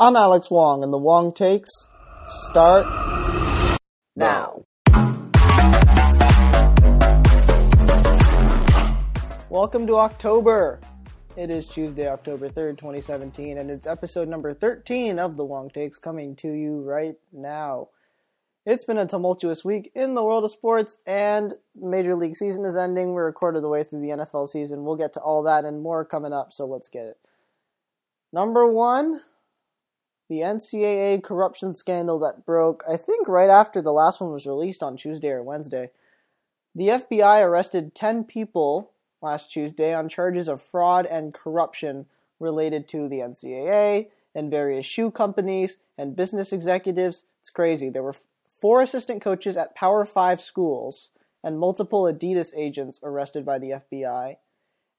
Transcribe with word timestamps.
I'm 0.00 0.14
Alex 0.14 0.48
Wong, 0.48 0.84
and 0.84 0.92
the 0.92 0.96
Wong 0.96 1.32
takes 1.32 1.68
start 2.48 2.86
now. 4.14 4.62
Welcome 9.50 9.88
to 9.88 9.96
October. 9.96 10.78
It 11.36 11.50
is 11.50 11.66
Tuesday, 11.66 12.06
October 12.06 12.48
3rd, 12.48 12.78
2017, 12.78 13.58
and 13.58 13.72
it's 13.72 13.88
episode 13.88 14.28
number 14.28 14.54
13 14.54 15.18
of 15.18 15.36
the 15.36 15.44
Wong 15.44 15.68
Takes 15.68 15.98
coming 15.98 16.36
to 16.36 16.52
you 16.52 16.80
right 16.82 17.16
now. 17.32 17.88
It's 18.64 18.84
been 18.84 18.98
a 18.98 19.06
tumultuous 19.06 19.64
week 19.64 19.90
in 19.96 20.14
the 20.14 20.22
world 20.22 20.44
of 20.44 20.52
sports, 20.52 20.98
and 21.08 21.54
Major 21.74 22.14
League 22.14 22.36
season 22.36 22.64
is 22.66 22.76
ending. 22.76 23.14
We're 23.14 23.26
a 23.26 23.32
quarter 23.32 23.56
of 23.56 23.62
the 23.62 23.68
way 23.68 23.82
through 23.82 24.02
the 24.02 24.10
NFL 24.10 24.48
season. 24.48 24.84
We'll 24.84 24.94
get 24.94 25.14
to 25.14 25.20
all 25.20 25.42
that 25.42 25.64
and 25.64 25.82
more 25.82 26.04
coming 26.04 26.32
up, 26.32 26.52
so 26.52 26.66
let's 26.66 26.88
get 26.88 27.06
it. 27.06 27.18
Number 28.32 28.64
one, 28.64 29.22
the 30.28 30.40
NCAA 30.40 31.22
corruption 31.22 31.74
scandal 31.74 32.18
that 32.20 32.44
broke, 32.44 32.84
I 32.88 32.96
think, 32.96 33.28
right 33.28 33.48
after 33.48 33.80
the 33.80 33.92
last 33.92 34.20
one 34.20 34.32
was 34.32 34.46
released 34.46 34.82
on 34.82 34.96
Tuesday 34.96 35.30
or 35.30 35.42
Wednesday. 35.42 35.90
The 36.74 36.88
FBI 36.88 37.42
arrested 37.42 37.94
10 37.94 38.24
people 38.24 38.92
last 39.22 39.50
Tuesday 39.50 39.94
on 39.94 40.08
charges 40.08 40.48
of 40.48 40.62
fraud 40.62 41.06
and 41.06 41.34
corruption 41.34 42.06
related 42.38 42.86
to 42.88 43.08
the 43.08 43.18
NCAA 43.18 44.08
and 44.34 44.50
various 44.50 44.86
shoe 44.86 45.10
companies 45.10 45.78
and 45.96 46.14
business 46.14 46.52
executives. 46.52 47.24
It's 47.40 47.50
crazy. 47.50 47.88
There 47.88 48.02
were 48.02 48.14
four 48.60 48.82
assistant 48.82 49.22
coaches 49.22 49.56
at 49.56 49.74
Power 49.74 50.04
5 50.04 50.40
schools 50.40 51.10
and 51.42 51.58
multiple 51.58 52.02
Adidas 52.02 52.52
agents 52.56 53.00
arrested 53.02 53.44
by 53.44 53.58
the 53.58 53.70
FBI. 53.70 54.36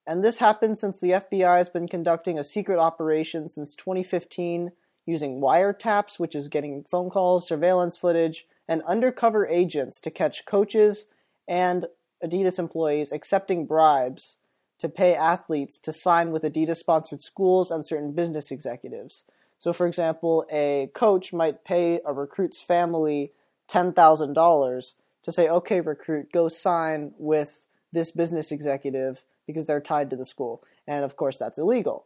And 0.07 0.23
this 0.23 0.39
happened 0.39 0.77
since 0.77 0.99
the 0.99 1.11
FBI 1.11 1.57
has 1.57 1.69
been 1.69 1.87
conducting 1.87 2.39
a 2.39 2.43
secret 2.43 2.79
operation 2.79 3.47
since 3.47 3.75
2015 3.75 4.71
using 5.09 5.41
wiretaps, 5.41 6.19
which 6.19 6.35
is 6.35 6.47
getting 6.47 6.83
phone 6.83 7.09
calls, 7.09 7.47
surveillance 7.47 7.97
footage, 7.97 8.45
and 8.67 8.81
undercover 8.83 9.47
agents 9.47 9.99
to 10.01 10.11
catch 10.11 10.45
coaches 10.45 11.07
and 11.47 11.85
Adidas 12.23 12.59
employees 12.59 13.11
accepting 13.11 13.65
bribes 13.65 14.37
to 14.79 14.87
pay 14.87 15.15
athletes 15.15 15.79
to 15.81 15.91
sign 15.91 16.31
with 16.31 16.43
Adidas 16.43 16.77
sponsored 16.77 17.21
schools 17.21 17.71
and 17.71 17.85
certain 17.85 18.13
business 18.13 18.51
executives. 18.51 19.25
So, 19.57 19.73
for 19.73 19.87
example, 19.87 20.45
a 20.51 20.89
coach 20.93 21.33
might 21.33 21.65
pay 21.65 21.99
a 22.05 22.13
recruit's 22.13 22.61
family 22.61 23.33
$10,000 23.69 24.93
to 25.23 25.31
say, 25.31 25.49
okay, 25.49 25.81
recruit, 25.81 26.31
go 26.31 26.47
sign 26.47 27.13
with 27.17 27.65
this 27.91 28.11
business 28.11 28.51
executive 28.51 29.23
because 29.45 29.65
they're 29.65 29.81
tied 29.81 30.09
to 30.11 30.15
the 30.15 30.25
school. 30.25 30.63
And 30.87 31.03
of 31.03 31.17
course, 31.17 31.37
that's 31.37 31.57
illegal. 31.57 32.05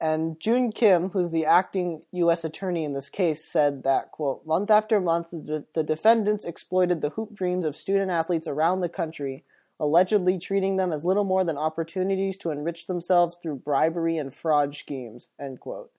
And 0.00 0.40
June 0.40 0.72
Kim, 0.72 1.10
who's 1.10 1.30
the 1.30 1.44
acting 1.44 2.02
U.S. 2.12 2.42
attorney 2.42 2.84
in 2.84 2.94
this 2.94 3.10
case, 3.10 3.44
said 3.44 3.82
that, 3.82 4.10
quote, 4.10 4.46
month 4.46 4.70
after 4.70 4.98
month, 4.98 5.26
the, 5.30 5.66
the 5.74 5.82
defendants 5.82 6.44
exploited 6.44 7.02
the 7.02 7.10
hoop 7.10 7.34
dreams 7.34 7.66
of 7.66 7.76
student 7.76 8.10
athletes 8.10 8.46
around 8.46 8.80
the 8.80 8.88
country, 8.88 9.44
allegedly 9.78 10.38
treating 10.38 10.76
them 10.76 10.90
as 10.90 11.04
little 11.04 11.24
more 11.24 11.44
than 11.44 11.58
opportunities 11.58 12.38
to 12.38 12.50
enrich 12.50 12.86
themselves 12.86 13.36
through 13.42 13.56
bribery 13.56 14.16
and 14.16 14.32
fraud 14.32 14.74
schemes, 14.74 15.28
end 15.38 15.60
quote. 15.60 15.90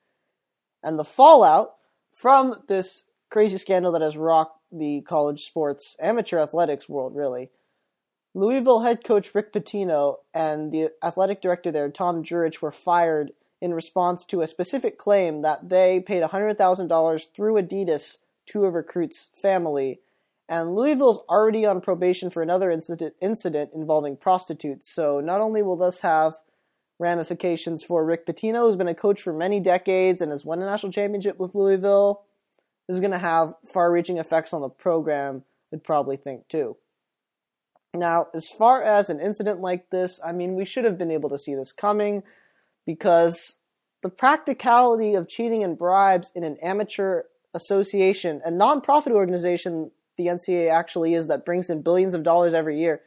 And 0.84 0.98
the 0.98 1.04
fallout 1.04 1.76
from 2.12 2.56
this 2.68 3.04
crazy 3.30 3.60
scandal 3.60 3.92
that 3.92 4.02
has 4.02 4.18
rocked 4.18 4.60
the 4.72 5.02
college 5.02 5.46
sports 5.46 5.96
amateur 6.00 6.40
athletics 6.40 6.90
world, 6.90 7.16
really. 7.16 7.52
Louisville 8.34 8.82
head 8.82 9.04
coach 9.04 9.36
Rick 9.36 9.54
Pitino 9.54 10.18
and 10.34 10.72
the 10.72 10.90
athletic 11.04 11.42
director 11.42 11.72
there, 11.72 11.90
Tom 11.90 12.24
Jurich, 12.24 12.62
were 12.62 12.72
fired 12.72 13.32
in 13.62 13.74
response 13.74 14.26
to 14.26 14.42
a 14.42 14.48
specific 14.48 14.98
claim 14.98 15.42
that 15.42 15.70
they 15.70 16.00
paid 16.00 16.24
$100,000 16.24 17.34
through 17.34 17.62
Adidas 17.62 18.18
to 18.48 18.66
a 18.66 18.72
recruit's 18.72 19.30
family. 19.34 20.00
And 20.50 20.76
Louisville's 20.76 21.20
already 21.30 21.66
on 21.66 21.80
probation 21.80 22.30
for 22.30 22.42
another 22.42 22.72
incident, 22.72 23.14
incident 23.22 23.72
involving 23.74 24.18
prostitutes. 24.18 24.90
So 24.90 25.22
not 25.22 25.40
only 25.40 25.62
will 25.62 25.78
this 25.78 26.02
have 26.02 26.36
ramifications 27.00 27.84
for 27.84 28.04
Rick 28.04 28.26
Pitino, 28.26 28.62
who's 28.62 28.76
been 28.76 28.88
a 28.88 28.96
coach 28.96 29.22
for 29.22 29.32
many 29.32 29.60
decades 29.60 30.22
and 30.22 30.32
has 30.32 30.44
won 30.44 30.62
a 30.62 30.66
national 30.66 30.92
championship 30.92 31.40
with 31.40 31.56
Louisville, 31.56 32.24
this 32.88 32.96
is 32.96 33.00
going 33.00 33.12
to 33.12 33.18
have 33.18 33.54
far 33.66 33.92
reaching 33.92 34.18
effects 34.18 34.54
on 34.54 34.62
the 34.62 34.70
program, 34.70 35.44
I'd 35.72 35.84
probably 35.84 36.18
think 36.18 36.48
too. 36.48 36.78
Now, 37.94 38.28
as 38.34 38.50
far 38.50 38.82
as 38.82 39.10
an 39.10 39.20
incident 39.20 39.62
like 39.62 39.90
this, 39.90 40.20
I 40.24 40.32
mean, 40.32 40.56
we 40.56 40.66
should 40.66 40.86
have 40.86 40.98
been 40.98 41.12
able 41.12 41.30
to 41.30 41.38
see 41.38 41.56
this 41.56 41.72
coming 41.72 42.24
because 42.92 43.60
the 44.04 44.10
practicality 44.10 45.16
of 45.16 45.30
cheating 45.30 45.64
and 45.64 45.78
bribes 45.78 46.30
in 46.36 46.44
an 46.44 46.58
amateur 46.62 47.24
association, 47.54 48.42
a 48.46 48.52
nonprofit 48.52 49.12
organization, 49.12 49.92
the 50.18 50.26
NCAA 50.28 50.70
actually 50.70 51.14
is 51.14 51.28
that 51.28 51.46
brings 51.46 51.70
in 51.70 51.84
billions 51.84 52.14
of 52.14 52.24
dollars 52.24 52.54
every 52.54 52.82
year. 52.82 53.00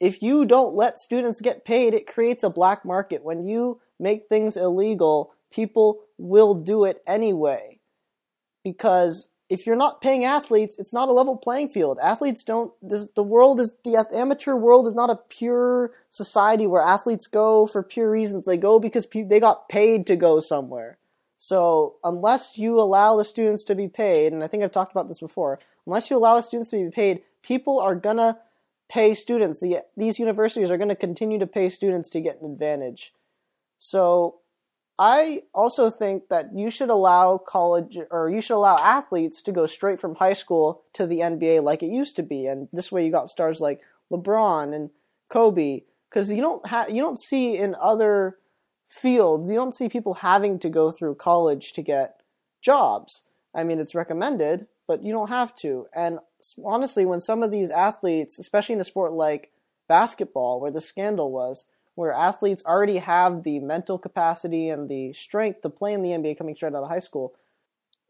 If 0.00 0.20
you 0.20 0.44
don't 0.44 0.74
let 0.74 0.98
students 0.98 1.40
get 1.40 1.64
paid, 1.64 1.94
it 1.94 2.08
creates 2.08 2.42
a 2.42 2.50
black 2.50 2.84
market. 2.84 3.22
When 3.22 3.46
you 3.46 3.80
make 4.00 4.26
things 4.28 4.56
illegal, 4.56 5.32
people 5.52 6.00
will 6.18 6.54
do 6.54 6.84
it 6.84 7.04
anyway. 7.06 7.78
Because 8.64 9.28
if 9.52 9.66
you're 9.66 9.76
not 9.76 10.00
paying 10.00 10.24
athletes, 10.24 10.76
it's 10.78 10.94
not 10.94 11.10
a 11.10 11.12
level 11.12 11.36
playing 11.36 11.68
field. 11.68 11.98
Athletes 12.02 12.42
don't. 12.42 12.72
This, 12.80 13.06
the 13.14 13.22
world 13.22 13.60
is 13.60 13.74
the 13.84 14.02
amateur 14.10 14.54
world 14.54 14.86
is 14.86 14.94
not 14.94 15.10
a 15.10 15.16
pure 15.16 15.92
society 16.08 16.66
where 16.66 16.80
athletes 16.80 17.26
go 17.26 17.66
for 17.66 17.82
pure 17.82 18.10
reasons. 18.10 18.46
They 18.46 18.56
go 18.56 18.78
because 18.78 19.04
pe- 19.04 19.24
they 19.24 19.40
got 19.40 19.68
paid 19.68 20.06
to 20.06 20.16
go 20.16 20.40
somewhere. 20.40 20.96
So 21.36 21.96
unless 22.02 22.56
you 22.56 22.80
allow 22.80 23.16
the 23.16 23.26
students 23.26 23.62
to 23.64 23.74
be 23.74 23.88
paid, 23.88 24.32
and 24.32 24.42
I 24.42 24.46
think 24.46 24.62
I've 24.62 24.72
talked 24.72 24.92
about 24.92 25.08
this 25.08 25.20
before, 25.20 25.58
unless 25.86 26.08
you 26.08 26.16
allow 26.16 26.36
the 26.36 26.42
students 26.42 26.70
to 26.70 26.82
be 26.82 26.90
paid, 26.90 27.20
people 27.42 27.78
are 27.78 27.94
gonna 27.94 28.38
pay 28.88 29.12
students. 29.12 29.60
The, 29.60 29.82
these 29.98 30.18
universities 30.18 30.70
are 30.70 30.78
gonna 30.78 30.96
continue 30.96 31.38
to 31.38 31.46
pay 31.46 31.68
students 31.68 32.08
to 32.10 32.22
get 32.22 32.40
an 32.40 32.50
advantage. 32.50 33.12
So 33.78 34.36
I 35.02 35.42
also 35.52 35.90
think 35.90 36.28
that 36.28 36.54
you 36.54 36.70
should 36.70 36.88
allow 36.88 37.36
college 37.36 37.98
or 38.12 38.30
you 38.30 38.40
should 38.40 38.54
allow 38.54 38.76
athletes 38.76 39.42
to 39.42 39.50
go 39.50 39.66
straight 39.66 39.98
from 39.98 40.14
high 40.14 40.32
school 40.32 40.84
to 40.92 41.08
the 41.08 41.18
NBA 41.18 41.64
like 41.64 41.82
it 41.82 41.90
used 41.90 42.14
to 42.16 42.22
be, 42.22 42.46
and 42.46 42.68
this 42.72 42.92
way 42.92 43.04
you 43.04 43.10
got 43.10 43.28
stars 43.28 43.60
like 43.60 43.80
LeBron 44.12 44.72
and 44.72 44.90
Kobe 45.28 45.82
because 46.08 46.30
you 46.30 46.40
don't 46.40 46.64
have 46.68 46.88
you 46.88 47.02
don't 47.02 47.20
see 47.20 47.56
in 47.56 47.74
other 47.82 48.38
fields 48.88 49.48
you 49.50 49.56
don't 49.56 49.74
see 49.74 49.88
people 49.88 50.14
having 50.14 50.60
to 50.60 50.68
go 50.68 50.92
through 50.92 51.16
college 51.16 51.72
to 51.72 51.82
get 51.82 52.20
jobs. 52.60 53.24
I 53.52 53.64
mean, 53.64 53.80
it's 53.80 53.96
recommended, 53.96 54.68
but 54.86 55.02
you 55.02 55.12
don't 55.12 55.30
have 55.30 55.52
to. 55.56 55.88
And 55.92 56.20
honestly, 56.64 57.04
when 57.04 57.20
some 57.20 57.42
of 57.42 57.50
these 57.50 57.72
athletes, 57.72 58.38
especially 58.38 58.74
in 58.74 58.80
a 58.80 58.84
sport 58.84 59.14
like 59.14 59.50
basketball, 59.88 60.60
where 60.60 60.70
the 60.70 60.80
scandal 60.80 61.32
was, 61.32 61.66
where 61.94 62.12
athletes 62.12 62.62
already 62.64 62.98
have 62.98 63.42
the 63.42 63.58
mental 63.58 63.98
capacity 63.98 64.68
and 64.68 64.88
the 64.88 65.12
strength 65.12 65.62
to 65.62 65.70
play 65.70 65.92
in 65.92 66.02
the 66.02 66.10
NBA 66.10 66.38
coming 66.38 66.54
straight 66.54 66.74
out 66.74 66.82
of 66.82 66.88
high 66.88 66.98
school. 66.98 67.34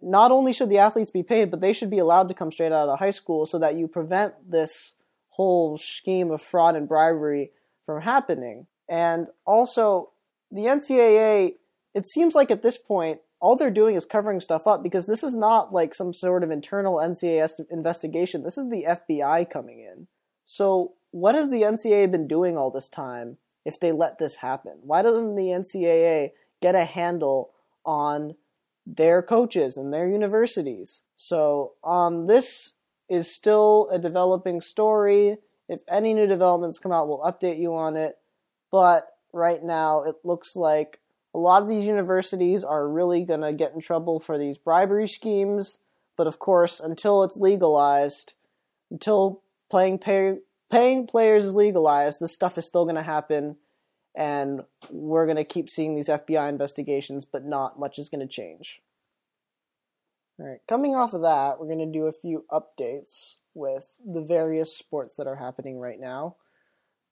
Not 0.00 0.30
only 0.30 0.52
should 0.52 0.70
the 0.70 0.78
athletes 0.78 1.10
be 1.10 1.22
paid, 1.22 1.50
but 1.50 1.60
they 1.60 1.72
should 1.72 1.90
be 1.90 1.98
allowed 1.98 2.28
to 2.28 2.34
come 2.34 2.52
straight 2.52 2.72
out 2.72 2.88
of 2.88 2.98
high 2.98 3.10
school 3.10 3.46
so 3.46 3.58
that 3.58 3.76
you 3.76 3.88
prevent 3.88 4.34
this 4.50 4.94
whole 5.30 5.78
scheme 5.78 6.30
of 6.30 6.42
fraud 6.42 6.76
and 6.76 6.88
bribery 6.88 7.50
from 7.86 8.02
happening. 8.02 8.66
And 8.88 9.28
also, 9.46 10.10
the 10.50 10.62
NCAA, 10.62 11.54
it 11.94 12.08
seems 12.08 12.34
like 12.34 12.50
at 12.50 12.62
this 12.62 12.78
point, 12.78 13.20
all 13.40 13.56
they're 13.56 13.70
doing 13.70 13.96
is 13.96 14.04
covering 14.04 14.40
stuff 14.40 14.66
up 14.66 14.82
because 14.82 15.06
this 15.06 15.24
is 15.24 15.34
not 15.34 15.72
like 15.72 15.94
some 15.94 16.12
sort 16.12 16.44
of 16.44 16.50
internal 16.50 16.96
NCAA 16.96 17.48
investigation. 17.70 18.44
This 18.44 18.58
is 18.58 18.68
the 18.70 18.84
FBI 18.88 19.50
coming 19.50 19.80
in. 19.80 20.06
So, 20.46 20.92
what 21.10 21.34
has 21.34 21.50
the 21.50 21.62
NCAA 21.62 22.10
been 22.10 22.28
doing 22.28 22.56
all 22.56 22.70
this 22.70 22.88
time 22.88 23.38
if 23.64 23.78
they 23.80 23.92
let 23.92 24.18
this 24.18 24.36
happen? 24.36 24.78
Why 24.82 25.02
doesn't 25.02 25.36
the 25.36 25.48
NCAA 25.48 26.30
get 26.60 26.74
a 26.74 26.84
handle 26.84 27.50
on 27.84 28.36
their 28.86 29.22
coaches 29.22 29.76
and 29.76 29.92
their 29.92 30.08
universities? 30.08 31.02
So, 31.16 31.72
um, 31.84 32.26
this 32.26 32.72
is 33.08 33.32
still 33.32 33.88
a 33.92 33.98
developing 33.98 34.60
story. 34.60 35.36
If 35.68 35.80
any 35.88 36.14
new 36.14 36.26
developments 36.26 36.78
come 36.78 36.92
out, 36.92 37.08
we'll 37.08 37.20
update 37.20 37.58
you 37.58 37.74
on 37.74 37.96
it. 37.96 38.16
But 38.70 39.06
right 39.32 39.62
now, 39.62 40.02
it 40.02 40.16
looks 40.24 40.56
like 40.56 41.00
a 41.34 41.38
lot 41.38 41.62
of 41.62 41.68
these 41.68 41.86
universities 41.86 42.64
are 42.64 42.88
really 42.88 43.24
going 43.24 43.40
to 43.40 43.52
get 43.52 43.72
in 43.74 43.80
trouble 43.80 44.20
for 44.20 44.38
these 44.38 44.58
bribery 44.58 45.08
schemes. 45.08 45.78
But 46.16 46.26
of 46.26 46.38
course, 46.38 46.80
until 46.80 47.22
it's 47.22 47.36
legalized, 47.36 48.34
until 48.90 49.42
playing 49.70 49.98
pay, 49.98 50.36
paying 50.72 51.06
players 51.06 51.44
is 51.44 51.54
legalized, 51.54 52.18
this 52.18 52.34
stuff 52.34 52.56
is 52.56 52.66
still 52.66 52.84
going 52.84 52.96
to 52.96 53.02
happen, 53.02 53.56
and 54.16 54.62
we're 54.90 55.26
going 55.26 55.36
to 55.36 55.44
keep 55.44 55.68
seeing 55.68 55.94
these 55.94 56.08
FBI 56.08 56.48
investigations, 56.48 57.26
but 57.26 57.44
not 57.44 57.78
much 57.78 57.98
is 57.98 58.08
going 58.08 58.26
to 58.26 58.34
change. 58.34 58.80
All 60.40 60.46
right, 60.46 60.60
coming 60.66 60.96
off 60.96 61.12
of 61.12 61.22
that, 61.22 61.60
we're 61.60 61.66
going 61.66 61.78
to 61.78 61.98
do 61.98 62.06
a 62.06 62.12
few 62.12 62.46
updates 62.50 63.36
with 63.54 63.84
the 64.04 64.22
various 64.22 64.76
sports 64.76 65.16
that 65.16 65.26
are 65.26 65.36
happening 65.36 65.78
right 65.78 66.00
now. 66.00 66.36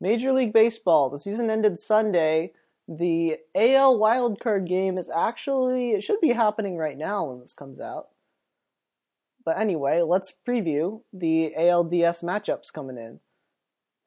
Major 0.01 0.33
League 0.33 0.55
Baseball, 0.55 1.11
the 1.11 1.19
season 1.19 1.51
ended 1.51 1.79
Sunday. 1.79 2.53
The 2.89 3.37
AL 3.55 3.99
wildcard 3.99 4.67
game 4.67 4.97
is 4.97 5.11
actually, 5.15 5.93
it 5.93 6.03
should 6.03 6.21
be 6.23 6.33
happening 6.33 6.79
right 6.79 6.97
now 6.97 7.27
when 7.27 7.41
this 7.41 7.53
comes 7.53 7.79
out. 7.79 8.09
But 9.45 9.59
anyway, 9.59 10.01
let's 10.01 10.33
preview 10.49 11.03
the 11.13 11.53
ALDS 11.57 12.25
matchups 12.25 12.73
coming 12.73 12.97
in. 12.97 13.21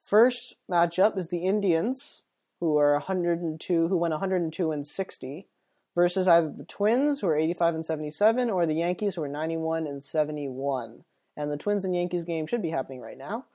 First 0.04 0.56
matchup 0.70 1.18
is 1.18 1.30
the 1.30 1.46
Indians, 1.46 2.24
who 2.60 2.78
are 2.78 2.94
102, 2.94 3.88
who 3.88 3.98
went 3.98 4.12
102 4.12 4.72
and 4.72 4.86
60, 4.86 5.48
versus 5.96 6.28
either 6.28 6.52
the 6.52 6.66
Twins, 6.66 7.22
who 7.22 7.28
are 7.28 7.38
85 7.38 7.76
and 7.76 7.86
77, 7.86 8.50
or 8.50 8.66
the 8.66 8.76
Yankees, 8.76 9.16
who 9.16 9.24
are 9.24 9.30
91 9.30 9.88
and 9.88 10.04
71. 10.04 11.06
And 11.38 11.52
the 11.52 11.58
Twins 11.58 11.86
and 11.86 11.96
Yankees 11.96 12.26
game 12.26 12.48
should 12.48 12.62
be 12.62 12.70
happening 12.70 13.00
right 13.00 13.18
now. 13.18 13.46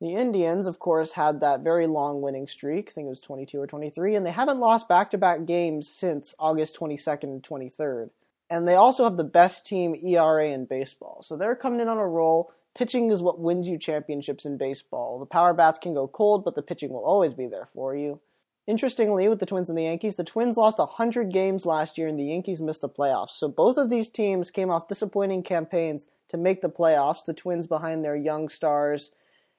The 0.00 0.14
Indians, 0.14 0.66
of 0.66 0.78
course, 0.78 1.12
had 1.12 1.40
that 1.40 1.60
very 1.60 1.86
long 1.86 2.22
winning 2.22 2.48
streak. 2.48 2.88
I 2.88 2.92
think 2.92 3.06
it 3.06 3.10
was 3.10 3.20
22 3.20 3.60
or 3.60 3.66
23, 3.66 4.16
and 4.16 4.24
they 4.24 4.32
haven't 4.32 4.60
lost 4.60 4.88
back 4.88 5.10
to 5.10 5.18
back 5.18 5.44
games 5.44 5.88
since 5.88 6.34
August 6.38 6.76
22nd 6.78 7.24
and 7.24 7.42
23rd. 7.42 8.10
And 8.50 8.66
they 8.66 8.74
also 8.74 9.04
have 9.04 9.16
the 9.16 9.24
best 9.24 9.66
team 9.66 9.94
ERA 9.94 10.48
in 10.48 10.64
baseball. 10.64 11.22
So 11.22 11.36
they're 11.36 11.54
coming 11.54 11.80
in 11.80 11.88
on 11.88 11.98
a 11.98 12.08
roll. 12.08 12.52
Pitching 12.74 13.10
is 13.10 13.22
what 13.22 13.38
wins 13.38 13.68
you 13.68 13.78
championships 13.78 14.44
in 14.44 14.56
baseball. 14.56 15.18
The 15.18 15.26
power 15.26 15.54
bats 15.54 15.78
can 15.78 15.94
go 15.94 16.08
cold, 16.08 16.44
but 16.44 16.54
the 16.56 16.62
pitching 16.62 16.90
will 16.90 17.04
always 17.04 17.32
be 17.32 17.46
there 17.46 17.68
for 17.72 17.94
you. 17.94 18.20
Interestingly, 18.66 19.28
with 19.28 19.40
the 19.40 19.46
Twins 19.46 19.68
and 19.68 19.76
the 19.76 19.84
Yankees, 19.84 20.16
the 20.16 20.24
Twins 20.24 20.56
lost 20.56 20.78
100 20.78 21.30
games 21.30 21.66
last 21.66 21.98
year 21.98 22.08
and 22.08 22.18
the 22.18 22.24
Yankees 22.24 22.62
missed 22.62 22.80
the 22.80 22.88
playoffs. 22.88 23.30
So 23.30 23.46
both 23.46 23.76
of 23.76 23.90
these 23.90 24.08
teams 24.08 24.50
came 24.50 24.70
off 24.70 24.88
disappointing 24.88 25.42
campaigns 25.42 26.06
to 26.30 26.36
make 26.36 26.62
the 26.62 26.70
playoffs. 26.70 27.24
The 27.24 27.34
Twins 27.34 27.66
behind 27.66 28.02
their 28.04 28.16
young 28.16 28.48
stars 28.48 29.10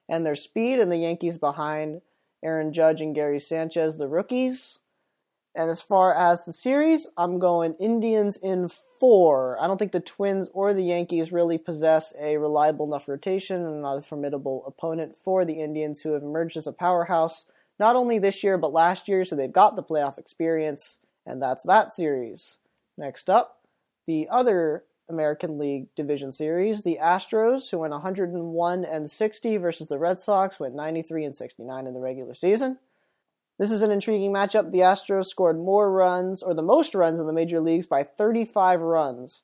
and 0.08 0.26
their 0.26 0.36
speed, 0.36 0.78
and 0.78 0.90
the 0.90 0.98
Yankees 0.98 1.38
behind 1.38 2.00
Aaron 2.42 2.72
Judge 2.72 3.00
and 3.00 3.14
Gary 3.14 3.40
Sanchez, 3.40 3.96
the 3.96 4.08
rookies. 4.08 4.78
And 5.56 5.70
as 5.70 5.80
far 5.80 6.14
as 6.14 6.44
the 6.44 6.52
series, 6.52 7.08
I'm 7.16 7.38
going 7.38 7.76
Indians 7.80 8.36
in 8.36 8.68
four. 9.00 9.58
I 9.58 9.66
don't 9.66 9.78
think 9.78 9.92
the 9.92 10.00
Twins 10.00 10.50
or 10.52 10.74
the 10.74 10.84
Yankees 10.84 11.32
really 11.32 11.56
possess 11.56 12.12
a 12.20 12.36
reliable 12.36 12.86
enough 12.86 13.08
rotation 13.08 13.64
and 13.64 13.80
not 13.80 13.96
a 13.96 14.02
formidable 14.02 14.64
opponent 14.66 15.16
for 15.16 15.46
the 15.46 15.62
Indians, 15.62 16.02
who 16.02 16.12
have 16.12 16.22
emerged 16.22 16.58
as 16.58 16.66
a 16.66 16.72
powerhouse 16.72 17.46
not 17.78 17.96
only 17.96 18.18
this 18.18 18.44
year 18.44 18.58
but 18.58 18.74
last 18.74 19.08
year, 19.08 19.24
so 19.24 19.34
they've 19.34 19.50
got 19.50 19.76
the 19.76 19.82
playoff 19.82 20.18
experience, 20.18 20.98
and 21.24 21.40
that's 21.40 21.62
that 21.64 21.92
series. 21.92 22.58
Next 22.98 23.30
up, 23.30 23.62
the 24.06 24.28
other 24.30 24.84
American 25.08 25.58
League 25.58 25.94
Division 25.94 26.32
Series. 26.32 26.82
The 26.82 26.98
Astros, 27.00 27.70
who 27.70 27.78
went 27.78 27.92
101 27.92 28.84
and 28.84 29.10
60 29.10 29.56
versus 29.56 29.88
the 29.88 29.98
Red 29.98 30.20
Sox, 30.20 30.58
went 30.58 30.74
93 30.74 31.24
and 31.24 31.34
69 31.34 31.86
in 31.86 31.94
the 31.94 32.00
regular 32.00 32.34
season. 32.34 32.78
This 33.58 33.70
is 33.70 33.82
an 33.82 33.90
intriguing 33.90 34.32
matchup. 34.32 34.70
The 34.70 34.80
Astros 34.80 35.26
scored 35.26 35.58
more 35.58 35.90
runs, 35.90 36.42
or 36.42 36.54
the 36.54 36.62
most 36.62 36.94
runs 36.94 37.20
in 37.20 37.26
the 37.26 37.32
major 37.32 37.60
leagues, 37.60 37.86
by 37.86 38.02
35 38.02 38.80
runs, 38.80 39.42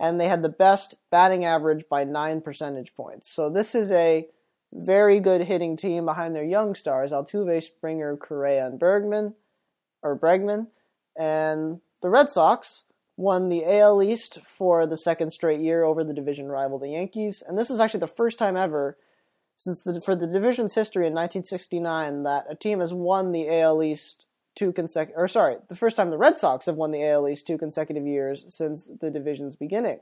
and 0.00 0.20
they 0.20 0.28
had 0.28 0.42
the 0.42 0.48
best 0.48 0.96
batting 1.10 1.44
average 1.44 1.84
by 1.88 2.04
9 2.04 2.40
percentage 2.40 2.94
points. 2.94 3.32
So 3.32 3.48
this 3.48 3.74
is 3.74 3.92
a 3.92 4.26
very 4.72 5.20
good 5.20 5.42
hitting 5.42 5.76
team 5.76 6.06
behind 6.06 6.34
their 6.34 6.44
young 6.44 6.74
stars, 6.74 7.12
Altuve, 7.12 7.62
Springer, 7.62 8.16
Correa, 8.16 8.66
and 8.66 8.78
Bergman, 8.78 9.34
or 10.02 10.18
Bregman. 10.18 10.68
And 11.16 11.80
the 12.00 12.08
Red 12.08 12.30
Sox, 12.30 12.84
won 13.16 13.48
the 13.48 13.64
AL 13.64 14.02
East 14.02 14.38
for 14.44 14.86
the 14.86 14.96
second 14.96 15.30
straight 15.30 15.60
year 15.60 15.84
over 15.84 16.02
the 16.02 16.14
division 16.14 16.48
rival, 16.48 16.78
the 16.78 16.88
Yankees. 16.88 17.42
And 17.46 17.56
this 17.56 17.70
is 17.70 17.78
actually 17.78 18.00
the 18.00 18.06
first 18.06 18.38
time 18.38 18.56
ever 18.56 18.96
since 19.62 19.84
the, 19.84 20.00
for 20.00 20.16
the 20.16 20.26
division's 20.26 20.74
history 20.74 21.06
in 21.06 21.14
1969 21.14 22.24
that 22.24 22.46
a 22.48 22.56
team 22.56 22.80
has 22.80 22.92
won 22.92 23.30
the 23.30 23.48
AL 23.48 23.82
East 23.82 24.26
two 24.56 24.72
consecutive, 24.72 25.18
or 25.18 25.28
sorry, 25.28 25.56
the 25.68 25.76
first 25.76 25.96
time 25.96 26.10
the 26.10 26.18
Red 26.18 26.36
Sox 26.36 26.66
have 26.66 26.74
won 26.74 26.90
the 26.90 27.04
AL 27.04 27.28
East 27.28 27.46
two 27.46 27.56
consecutive 27.56 28.06
years 28.06 28.44
since 28.48 28.90
the 29.00 29.10
division's 29.10 29.54
beginning. 29.54 30.00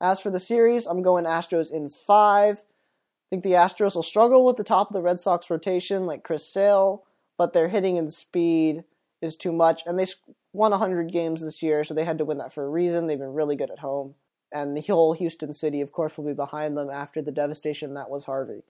As 0.00 0.20
for 0.20 0.30
the 0.30 0.40
series, 0.40 0.86
I'm 0.86 1.02
going 1.02 1.24
Astros 1.24 1.70
in 1.70 1.88
five. 1.88 2.58
I 2.58 3.26
think 3.30 3.44
the 3.44 3.52
Astros 3.52 3.94
will 3.94 4.02
struggle 4.02 4.44
with 4.44 4.56
the 4.56 4.64
top 4.64 4.88
of 4.88 4.94
the 4.94 5.02
Red 5.02 5.20
Sox 5.20 5.48
rotation, 5.48 6.04
like 6.04 6.24
Chris 6.24 6.46
Sale, 6.46 7.04
but 7.38 7.52
their 7.52 7.68
hitting 7.68 7.96
and 7.96 8.12
speed 8.12 8.84
is 9.22 9.36
too 9.36 9.52
much, 9.52 9.82
and 9.86 9.98
they 9.98 10.06
won 10.52 10.72
100 10.72 11.12
games 11.12 11.42
this 11.42 11.62
year, 11.62 11.84
so 11.84 11.94
they 11.94 12.04
had 12.04 12.18
to 12.18 12.24
win 12.24 12.38
that 12.38 12.52
for 12.52 12.64
a 12.64 12.68
reason. 12.68 13.06
They've 13.06 13.18
been 13.18 13.34
really 13.34 13.56
good 13.56 13.70
at 13.70 13.78
home. 13.78 14.16
And 14.54 14.76
the 14.76 14.82
whole 14.82 15.14
Houston 15.14 15.52
City, 15.52 15.80
of 15.80 15.90
course, 15.90 16.16
will 16.16 16.26
be 16.26 16.32
behind 16.32 16.76
them 16.76 16.88
after 16.88 17.20
the 17.20 17.32
devastation 17.32 17.94
that 17.94 18.08
was 18.08 18.24
Harvey. 18.24 18.62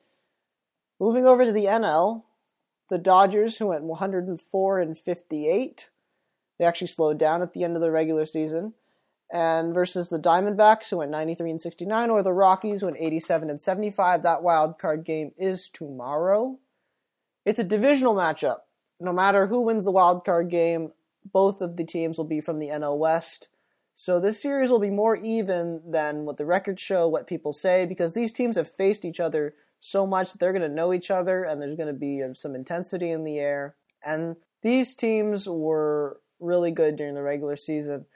Moving 0.99 1.27
over 1.27 1.45
to 1.45 1.53
the 1.53 1.67
NL, 1.67 2.23
the 2.89 2.97
Dodgers, 2.97 3.59
who 3.59 3.67
went 3.67 3.85
104 3.85 4.81
and 4.81 4.99
58, 4.99 5.89
they 6.59 6.65
actually 6.65 6.87
slowed 6.87 7.19
down 7.19 7.43
at 7.43 7.53
the 7.53 7.65
end 7.65 7.77
of 7.77 7.83
the 7.83 7.91
regular 7.91 8.25
season. 8.25 8.73
And 9.31 9.75
versus 9.75 10.09
the 10.09 10.19
Diamondbacks, 10.19 10.89
who 10.89 10.99
went 10.99 11.11
93 11.11 11.51
and 11.51 11.61
69, 11.61 12.09
or 12.09 12.23
the 12.23 12.33
Rockies, 12.33 12.81
who 12.81 12.87
went 12.87 12.99
87 13.01 13.51
and 13.51 13.61
75. 13.61 14.23
That 14.23 14.43
wild 14.43 14.79
card 14.79 15.05
game 15.05 15.33
is 15.37 15.69
tomorrow. 15.69 16.59
It's 17.45 17.59
a 17.59 17.65
divisional 17.65 18.15
matchup. 18.15 18.61
No 19.01 19.13
matter 19.13 19.49
who 19.49 19.61
wins 19.61 19.85
the 19.85 19.91
wild 19.91 20.25
card 20.25 20.49
game, 20.49 20.93
both 21.31 21.61
of 21.61 21.77
the 21.77 21.85
teams 21.85 22.17
will 22.17 22.25
be 22.25 22.41
from 22.41 22.59
the 22.59 22.69
NL 22.69 22.97
West. 22.97 23.49
So 23.95 24.19
this 24.19 24.43
series 24.43 24.71
will 24.71 24.81
be 24.81 24.91
more 24.91 25.17
even 25.17 25.81
than 25.87 26.25
what 26.25 26.37
the 26.37 26.45
records 26.45 26.83
show, 26.83 27.07
what 27.09 27.29
people 27.29 27.53
say, 27.53 27.87
because 27.87 28.13
these 28.13 28.33
teams 28.33 28.57
have 28.57 28.71
faced 28.71 29.05
each 29.05 29.21
other 29.21 29.55
so 29.81 30.07
much 30.07 30.33
that 30.33 30.39
they're 30.41 30.53
going 30.53 30.69
to 30.69 30.69
know 30.69 30.93
each 30.93 31.11
other 31.11 31.45
and 31.45 31.61
there's 31.61 31.77
going 31.77 31.93
to 31.93 31.99
be 31.99 32.23
uh, 32.23 32.35
some 32.35 32.55
intensity 32.55 33.11
in 33.11 33.23
the 33.23 33.39
air. 33.39 33.77
And 34.05 34.37
these 34.63 34.97
teams 34.97 35.49
were 35.49 36.21
really 36.41 36.73
good 36.73 36.97
during 36.97 37.15
the 37.15 37.23
regular 37.23 37.57
season. 37.57 38.07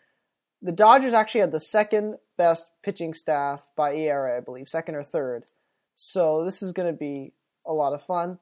The 0.62 0.72
Dodgers 0.72 1.12
actually 1.12 1.42
had 1.42 1.52
the 1.52 1.60
second 1.60 2.16
best 2.36 2.70
pitching 2.82 3.14
staff 3.14 3.64
by 3.76 3.94
ERA, 3.94 4.36
I 4.36 4.40
believe, 4.40 4.68
second 4.68 4.96
or 4.96 5.04
third. 5.04 5.44
So 5.94 6.44
this 6.44 6.62
is 6.62 6.72
going 6.72 6.92
to 6.92 6.98
be 6.98 7.34
a 7.64 7.72
lot 7.72 7.92
of 7.92 8.02
fun. 8.02 8.40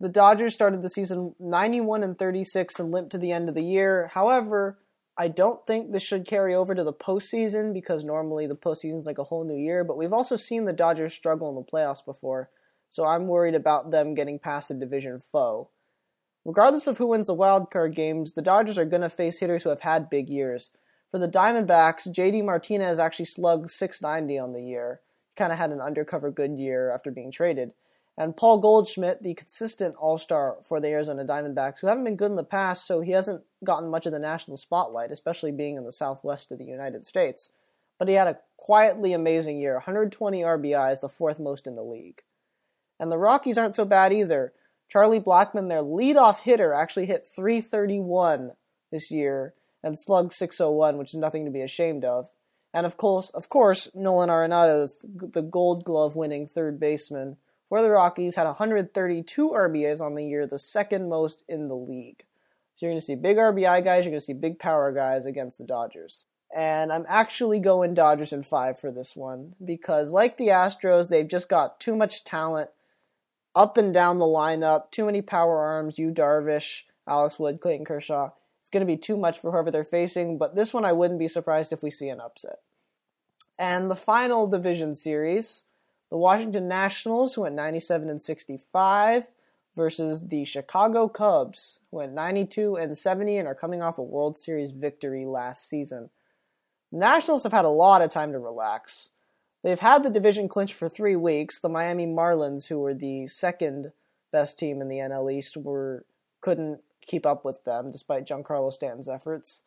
The 0.00 0.08
Dodgers 0.08 0.52
started 0.52 0.82
the 0.82 0.90
season 0.90 1.34
91 1.38 2.02
and 2.02 2.18
36 2.18 2.78
and 2.78 2.90
limped 2.90 3.12
to 3.12 3.18
the 3.18 3.32
end 3.32 3.48
of 3.48 3.54
the 3.54 3.62
year. 3.62 4.10
However, 4.12 4.78
I 5.16 5.28
don't 5.28 5.64
think 5.64 5.92
this 5.92 6.02
should 6.02 6.26
carry 6.26 6.54
over 6.54 6.74
to 6.74 6.82
the 6.82 6.92
postseason 6.92 7.72
because 7.72 8.04
normally 8.04 8.46
the 8.46 8.56
postseason 8.56 9.00
is 9.00 9.06
like 9.06 9.18
a 9.18 9.24
whole 9.24 9.44
new 9.44 9.56
year. 9.56 9.84
But 9.84 9.96
we've 9.96 10.12
also 10.12 10.36
seen 10.36 10.64
the 10.64 10.72
Dodgers 10.72 11.14
struggle 11.14 11.48
in 11.50 11.54
the 11.54 11.62
playoffs 11.62 12.04
before, 12.04 12.50
so 12.90 13.04
I'm 13.04 13.28
worried 13.28 13.54
about 13.54 13.90
them 13.90 14.14
getting 14.14 14.38
past 14.40 14.70
a 14.70 14.74
division 14.74 15.22
foe. 15.30 15.70
Regardless 16.44 16.86
of 16.86 16.98
who 16.98 17.06
wins 17.06 17.28
the 17.28 17.34
wild 17.34 17.70
card 17.70 17.94
games, 17.94 18.34
the 18.34 18.42
Dodgers 18.42 18.76
are 18.76 18.84
going 18.84 19.02
to 19.02 19.08
face 19.08 19.38
hitters 19.38 19.62
who 19.62 19.70
have 19.70 19.80
had 19.80 20.10
big 20.10 20.28
years. 20.28 20.70
For 21.10 21.18
the 21.18 21.28
Diamondbacks, 21.28 22.08
JD 22.08 22.44
Martinez 22.44 22.98
actually 22.98 23.26
slugged 23.26 23.70
690 23.70 24.38
on 24.38 24.52
the 24.52 24.62
year. 24.62 25.00
He 25.28 25.38
kind 25.38 25.52
of 25.52 25.58
had 25.58 25.70
an 25.70 25.80
undercover 25.80 26.30
good 26.30 26.58
year 26.58 26.92
after 26.92 27.10
being 27.10 27.30
traded. 27.30 27.70
And 28.16 28.36
Paul 28.36 28.58
Goldschmidt, 28.58 29.22
the 29.22 29.34
consistent 29.34 29.96
all 29.96 30.18
star 30.18 30.58
for 30.68 30.80
the 30.80 30.88
Arizona 30.88 31.24
Diamondbacks, 31.24 31.80
who 31.80 31.88
haven't 31.88 32.04
been 32.04 32.16
good 32.16 32.30
in 32.30 32.36
the 32.36 32.44
past, 32.44 32.86
so 32.86 33.00
he 33.00 33.10
hasn't 33.10 33.42
gotten 33.64 33.90
much 33.90 34.06
of 34.06 34.12
the 34.12 34.20
national 34.20 34.56
spotlight, 34.56 35.10
especially 35.10 35.50
being 35.50 35.76
in 35.76 35.84
the 35.84 35.92
southwest 35.92 36.52
of 36.52 36.58
the 36.58 36.64
United 36.64 37.04
States. 37.04 37.50
But 37.98 38.08
he 38.08 38.14
had 38.14 38.28
a 38.28 38.38
quietly 38.56 39.12
amazing 39.12 39.58
year 39.58 39.74
120 39.74 40.42
RBIs, 40.42 41.00
the 41.00 41.08
fourth 41.08 41.40
most 41.40 41.66
in 41.66 41.74
the 41.74 41.82
league. 41.82 42.22
And 43.00 43.10
the 43.10 43.18
Rockies 43.18 43.58
aren't 43.58 43.74
so 43.74 43.84
bad 43.84 44.12
either. 44.12 44.52
Charlie 44.88 45.20
Blackmon, 45.20 45.68
their 45.68 45.82
leadoff 45.82 46.38
hitter, 46.38 46.72
actually 46.72 47.06
hit 47.06 47.28
331 47.34 48.52
this 48.92 49.10
year 49.10 49.54
and 49.82 49.98
slugged 49.98 50.32
601, 50.32 50.98
which 50.98 51.14
is 51.14 51.20
nothing 51.20 51.44
to 51.44 51.50
be 51.50 51.62
ashamed 51.62 52.04
of. 52.04 52.30
And 52.72 52.86
of 52.86 52.96
course, 52.96 53.30
of 53.30 53.48
course, 53.48 53.88
Nolan 53.94 54.30
Arenado, 54.30 54.88
the 55.04 55.42
Gold 55.42 55.84
Glove 55.84 56.16
winning 56.16 56.46
third 56.46 56.78
baseman, 56.78 57.36
where 57.68 57.82
the 57.82 57.90
Rockies 57.90 58.36
had 58.36 58.46
132 58.46 59.50
RBIs 59.50 60.00
on 60.00 60.14
the 60.14 60.24
year, 60.24 60.46
the 60.46 60.58
second 60.58 61.08
most 61.08 61.42
in 61.48 61.68
the 61.68 61.76
league. 61.76 62.24
So 62.76 62.86
you're 62.86 62.92
going 62.92 63.00
to 63.00 63.06
see 63.06 63.14
big 63.14 63.36
RBI 63.36 63.84
guys, 63.84 64.04
you're 64.04 64.12
going 64.12 64.20
to 64.20 64.26
see 64.26 64.32
big 64.32 64.58
power 64.58 64.92
guys 64.92 65.26
against 65.26 65.58
the 65.58 65.64
Dodgers. 65.64 66.26
And 66.54 66.92
I'm 66.92 67.06
actually 67.08 67.58
going 67.58 67.94
Dodgers 67.94 68.32
in 68.32 68.44
five 68.44 68.78
for 68.78 68.92
this 68.92 69.16
one 69.16 69.54
because, 69.64 70.12
like 70.12 70.36
the 70.36 70.48
Astros, 70.48 71.08
they've 71.08 71.26
just 71.26 71.48
got 71.48 71.80
too 71.80 71.96
much 71.96 72.22
talent 72.22 72.70
up 73.56 73.76
and 73.76 73.92
down 73.92 74.18
the 74.18 74.24
lineup, 74.24 74.90
too 74.90 75.06
many 75.06 75.20
power 75.20 75.58
arms, 75.58 75.98
Yu 75.98 76.12
Darvish, 76.12 76.82
Alex 77.08 77.38
Wood, 77.38 77.60
Clayton 77.60 77.84
Kershaw. 77.84 78.30
It's 78.62 78.70
going 78.70 78.86
to 78.86 78.92
be 78.92 78.96
too 78.96 79.16
much 79.16 79.40
for 79.40 79.50
whoever 79.50 79.70
they're 79.70 79.84
facing, 79.84 80.38
but 80.38 80.54
this 80.54 80.72
one 80.72 80.84
I 80.84 80.92
wouldn't 80.92 81.18
be 81.18 81.28
surprised 81.28 81.72
if 81.72 81.82
we 81.82 81.90
see 81.90 82.08
an 82.08 82.20
upset. 82.20 82.60
And 83.58 83.90
the 83.90 83.96
final 83.96 84.46
division 84.46 84.94
series 84.94 85.63
the 86.14 86.18
Washington 86.18 86.68
Nationals, 86.68 87.34
who 87.34 87.40
went 87.40 87.56
97 87.56 88.08
and 88.08 88.22
65, 88.22 89.24
versus 89.74 90.28
the 90.28 90.44
Chicago 90.44 91.08
Cubs, 91.08 91.80
who 91.90 91.96
went 91.96 92.12
92 92.12 92.76
and 92.76 92.96
70 92.96 93.36
and 93.36 93.48
are 93.48 93.54
coming 93.56 93.82
off 93.82 93.98
a 93.98 94.02
World 94.02 94.38
Series 94.38 94.70
victory 94.70 95.26
last 95.26 95.68
season. 95.68 96.10
The 96.92 96.98
Nationals 96.98 97.42
have 97.42 97.50
had 97.50 97.64
a 97.64 97.68
lot 97.68 98.00
of 98.00 98.12
time 98.12 98.30
to 98.30 98.38
relax. 98.38 99.08
They've 99.64 99.80
had 99.80 100.04
the 100.04 100.08
division 100.08 100.46
clinch 100.46 100.72
for 100.72 100.88
three 100.88 101.16
weeks. 101.16 101.58
The 101.58 101.68
Miami 101.68 102.06
Marlins, 102.06 102.68
who 102.68 102.78
were 102.78 102.94
the 102.94 103.26
second 103.26 103.90
best 104.30 104.56
team 104.56 104.80
in 104.80 104.86
the 104.86 104.98
NL 104.98 105.32
East, 105.32 105.56
were 105.56 106.04
couldn't 106.40 106.80
keep 107.00 107.26
up 107.26 107.44
with 107.44 107.64
them 107.64 107.90
despite 107.90 108.24
Giancarlo 108.24 108.72
Stanton's 108.72 109.08
efforts. 109.08 109.64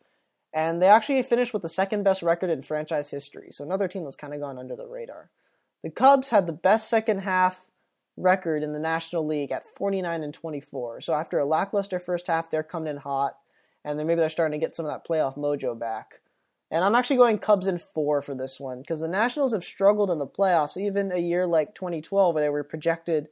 And 0.54 0.80
they 0.80 0.86
actually 0.86 1.22
finished 1.24 1.52
with 1.52 1.60
the 1.60 1.68
second 1.68 2.04
best 2.04 2.22
record 2.22 2.48
in 2.48 2.62
franchise 2.62 3.10
history, 3.10 3.48
so 3.50 3.64
another 3.64 3.86
team 3.86 4.04
that's 4.04 4.16
kind 4.16 4.32
of 4.32 4.40
gone 4.40 4.58
under 4.58 4.76
the 4.76 4.86
radar. 4.86 5.28
The 5.82 5.90
Cubs 5.90 6.30
had 6.30 6.46
the 6.46 6.52
best 6.52 6.88
second 6.88 7.20
half 7.20 7.66
record 8.16 8.62
in 8.62 8.72
the 8.72 8.80
National 8.80 9.26
League 9.26 9.52
at 9.52 9.64
49 9.76 10.22
and 10.22 10.34
24. 10.34 11.00
So 11.02 11.14
after 11.14 11.38
a 11.38 11.46
lackluster 11.46 12.00
first 12.00 12.26
half, 12.26 12.50
they're 12.50 12.62
coming 12.62 12.90
in 12.90 12.96
hot, 12.96 13.36
and 13.84 13.98
then 13.98 14.06
maybe 14.06 14.20
they're 14.20 14.30
starting 14.30 14.58
to 14.58 14.64
get 14.64 14.74
some 14.74 14.86
of 14.86 14.92
that 14.92 15.06
playoff 15.06 15.36
mojo 15.36 15.78
back. 15.78 16.20
And 16.70 16.84
I'm 16.84 16.94
actually 16.94 17.16
going 17.16 17.38
Cubs 17.38 17.66
in 17.66 17.78
four 17.78 18.20
for 18.20 18.34
this 18.34 18.60
one 18.60 18.80
because 18.80 19.00
the 19.00 19.08
Nationals 19.08 19.52
have 19.52 19.64
struggled 19.64 20.10
in 20.10 20.18
the 20.18 20.26
playoffs, 20.26 20.76
even 20.76 21.10
a 21.10 21.18
year 21.18 21.46
like 21.46 21.74
2012 21.74 22.34
where 22.34 22.42
they 22.42 22.50
were 22.50 22.64
projected 22.64 23.28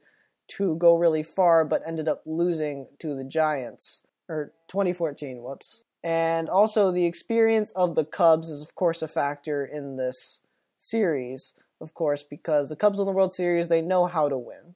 to 0.47 0.75
go 0.77 0.95
really 0.95 1.23
far 1.23 1.65
but 1.65 1.83
ended 1.85 2.07
up 2.07 2.23
losing 2.25 2.87
to 2.99 3.15
the 3.15 3.23
Giants. 3.23 4.01
Or 4.29 4.51
2014, 4.67 5.41
whoops. 5.41 5.83
And 6.03 6.49
also, 6.49 6.91
the 6.91 7.05
experience 7.05 7.71
of 7.71 7.95
the 7.95 8.05
Cubs 8.05 8.49
is, 8.49 8.61
of 8.61 8.75
course, 8.75 9.01
a 9.01 9.07
factor 9.07 9.65
in 9.65 9.95
this 9.97 10.41
series, 10.79 11.53
of 11.81 11.93
course, 11.93 12.23
because 12.23 12.69
the 12.69 12.75
Cubs 12.75 12.97
win 12.97 13.07
the 13.07 13.13
World 13.13 13.33
Series, 13.33 13.67
they 13.67 13.81
know 13.81 14.05
how 14.05 14.29
to 14.29 14.37
win. 14.37 14.75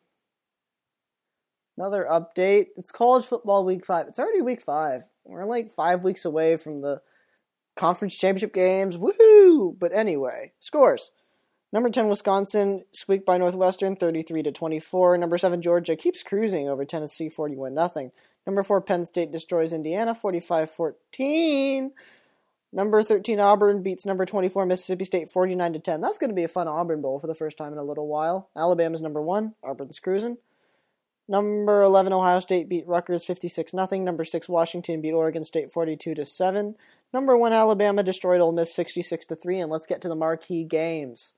Another 1.77 2.07
update 2.09 2.67
it's 2.77 2.91
college 2.91 3.25
football 3.25 3.65
week 3.65 3.85
five. 3.85 4.07
It's 4.07 4.19
already 4.19 4.41
week 4.41 4.61
five. 4.61 5.03
We're 5.23 5.45
like 5.45 5.73
five 5.73 6.03
weeks 6.03 6.25
away 6.25 6.57
from 6.57 6.81
the 6.81 7.01
conference 7.75 8.17
championship 8.17 8.53
games. 8.53 8.97
Woohoo! 8.97 9.77
But 9.79 9.93
anyway, 9.93 10.51
scores. 10.59 11.11
Number 11.73 11.89
10 11.89 12.09
Wisconsin 12.09 12.83
squeaked 12.91 13.25
by 13.25 13.37
Northwestern 13.37 13.95
33 13.95 14.43
to 14.43 14.51
24. 14.51 15.17
Number 15.17 15.37
7 15.37 15.61
Georgia 15.61 15.95
keeps 15.95 16.21
cruising 16.21 16.67
over 16.67 16.83
Tennessee 16.83 17.29
41 17.29 17.73
nothing. 17.73 18.11
Number 18.45 18.61
4 18.61 18.81
Penn 18.81 19.05
State 19.05 19.31
destroys 19.31 19.71
Indiana 19.71 20.13
45-14. 20.13 21.91
Number 22.73 23.03
13 23.03 23.39
Auburn 23.39 23.83
beats 23.83 24.05
number 24.05 24.25
24 24.25 24.65
Mississippi 24.65 25.03
State 25.03 25.29
49 25.29 25.73
to 25.73 25.79
10. 25.79 26.01
That's 26.01 26.17
going 26.17 26.29
to 26.29 26.35
be 26.35 26.45
a 26.45 26.47
fun 26.47 26.69
Iron 26.69 27.01
Bowl 27.01 27.19
for 27.19 27.27
the 27.27 27.35
first 27.35 27.57
time 27.57 27.73
in 27.73 27.79
a 27.79 27.83
little 27.83 28.07
while. 28.07 28.49
Alabama's 28.55 29.01
number 29.01 29.21
1, 29.21 29.55
Auburn's 29.63 29.99
cruising. 29.99 30.37
Number 31.27 31.81
11 31.83 32.13
Ohio 32.13 32.39
State 32.39 32.69
beat 32.69 32.87
Rutgers 32.87 33.23
56 33.23 33.73
nothing. 33.73 34.03
Number 34.03 34.25
6 34.25 34.49
Washington 34.49 35.01
beat 35.01 35.13
Oregon 35.13 35.43
State 35.43 35.71
42 35.71 36.15
to 36.15 36.25
7. 36.25 36.75
Number 37.13 37.37
1 37.37 37.53
Alabama 37.53 38.03
destroyed 38.03 38.41
Ole 38.41 38.51
Miss 38.51 38.73
66 38.73 39.25
to 39.27 39.35
3 39.35 39.59
and 39.59 39.71
let's 39.71 39.85
get 39.85 40.01
to 40.01 40.09
the 40.09 40.15
marquee 40.15 40.63
games. 40.63 41.33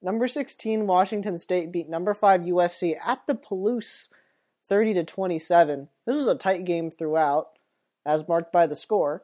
Number 0.00 0.26
16 0.26 0.86
Washington 0.86 1.38
State 1.38 1.70
beat 1.70 1.88
number 1.88 2.14
5 2.14 2.42
USC 2.42 2.96
at 3.04 3.26
the 3.26 3.34
Palouse 3.34 4.08
30 4.68 4.94
to 4.94 5.04
27. 5.04 5.88
This 6.06 6.16
was 6.16 6.26
a 6.26 6.34
tight 6.34 6.64
game 6.64 6.90
throughout 6.90 7.58
as 8.04 8.26
marked 8.26 8.52
by 8.52 8.66
the 8.66 8.76
score. 8.76 9.22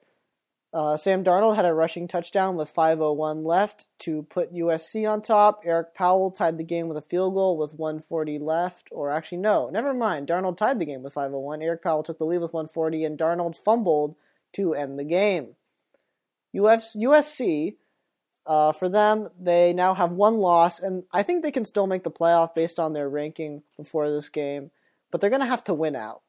Uh, 0.72 0.98
Sam 0.98 1.24
Darnold 1.24 1.56
had 1.56 1.64
a 1.64 1.72
rushing 1.72 2.06
touchdown 2.06 2.56
with 2.56 2.68
5:01 2.68 3.42
left 3.42 3.86
to 4.00 4.24
put 4.24 4.52
USC 4.52 5.06
on 5.06 5.22
top. 5.22 5.62
Erik 5.64 5.94
Powell 5.94 6.30
tied 6.30 6.58
the 6.58 6.64
game 6.64 6.88
with 6.88 6.98
a 6.98 7.02
field 7.02 7.34
goal 7.34 7.56
with 7.56 7.72
140 7.72 8.38
left, 8.38 8.88
or 8.92 9.10
actually 9.10 9.38
no, 9.38 9.70
never 9.70 9.94
mind. 9.94 10.28
Darnold 10.28 10.58
tied 10.58 10.78
the 10.78 10.84
game 10.84 11.02
with 11.02 11.14
5:01. 11.14 11.62
Erik 11.62 11.82
Powell 11.82 12.02
took 12.02 12.18
the 12.18 12.26
lead 12.26 12.42
with 12.42 12.52
140, 12.52 13.04
and 13.04 13.18
Darnold 13.18 13.56
fumbled 13.56 14.16
to 14.52 14.74
end 14.74 14.98
the 14.98 15.04
game. 15.04 15.56
Uf- 16.54 16.94
USC, 16.94 17.76
uh, 18.46 18.72
for 18.72 18.90
them, 18.90 19.30
they 19.40 19.72
now 19.72 19.94
have 19.94 20.12
one 20.12 20.36
loss, 20.36 20.80
and 20.80 21.04
I 21.12 21.22
think 21.22 21.42
they 21.42 21.50
can 21.50 21.64
still 21.64 21.86
make 21.86 22.02
the 22.02 22.10
playoff 22.10 22.54
based 22.54 22.78
on 22.78 22.92
their 22.92 23.08
ranking 23.08 23.62
before 23.78 24.10
this 24.10 24.28
game, 24.28 24.70
but 25.10 25.20
they're 25.20 25.30
going 25.30 25.42
to 25.42 25.48
have 25.48 25.64
to 25.64 25.74
win 25.74 25.96
out 25.96 26.22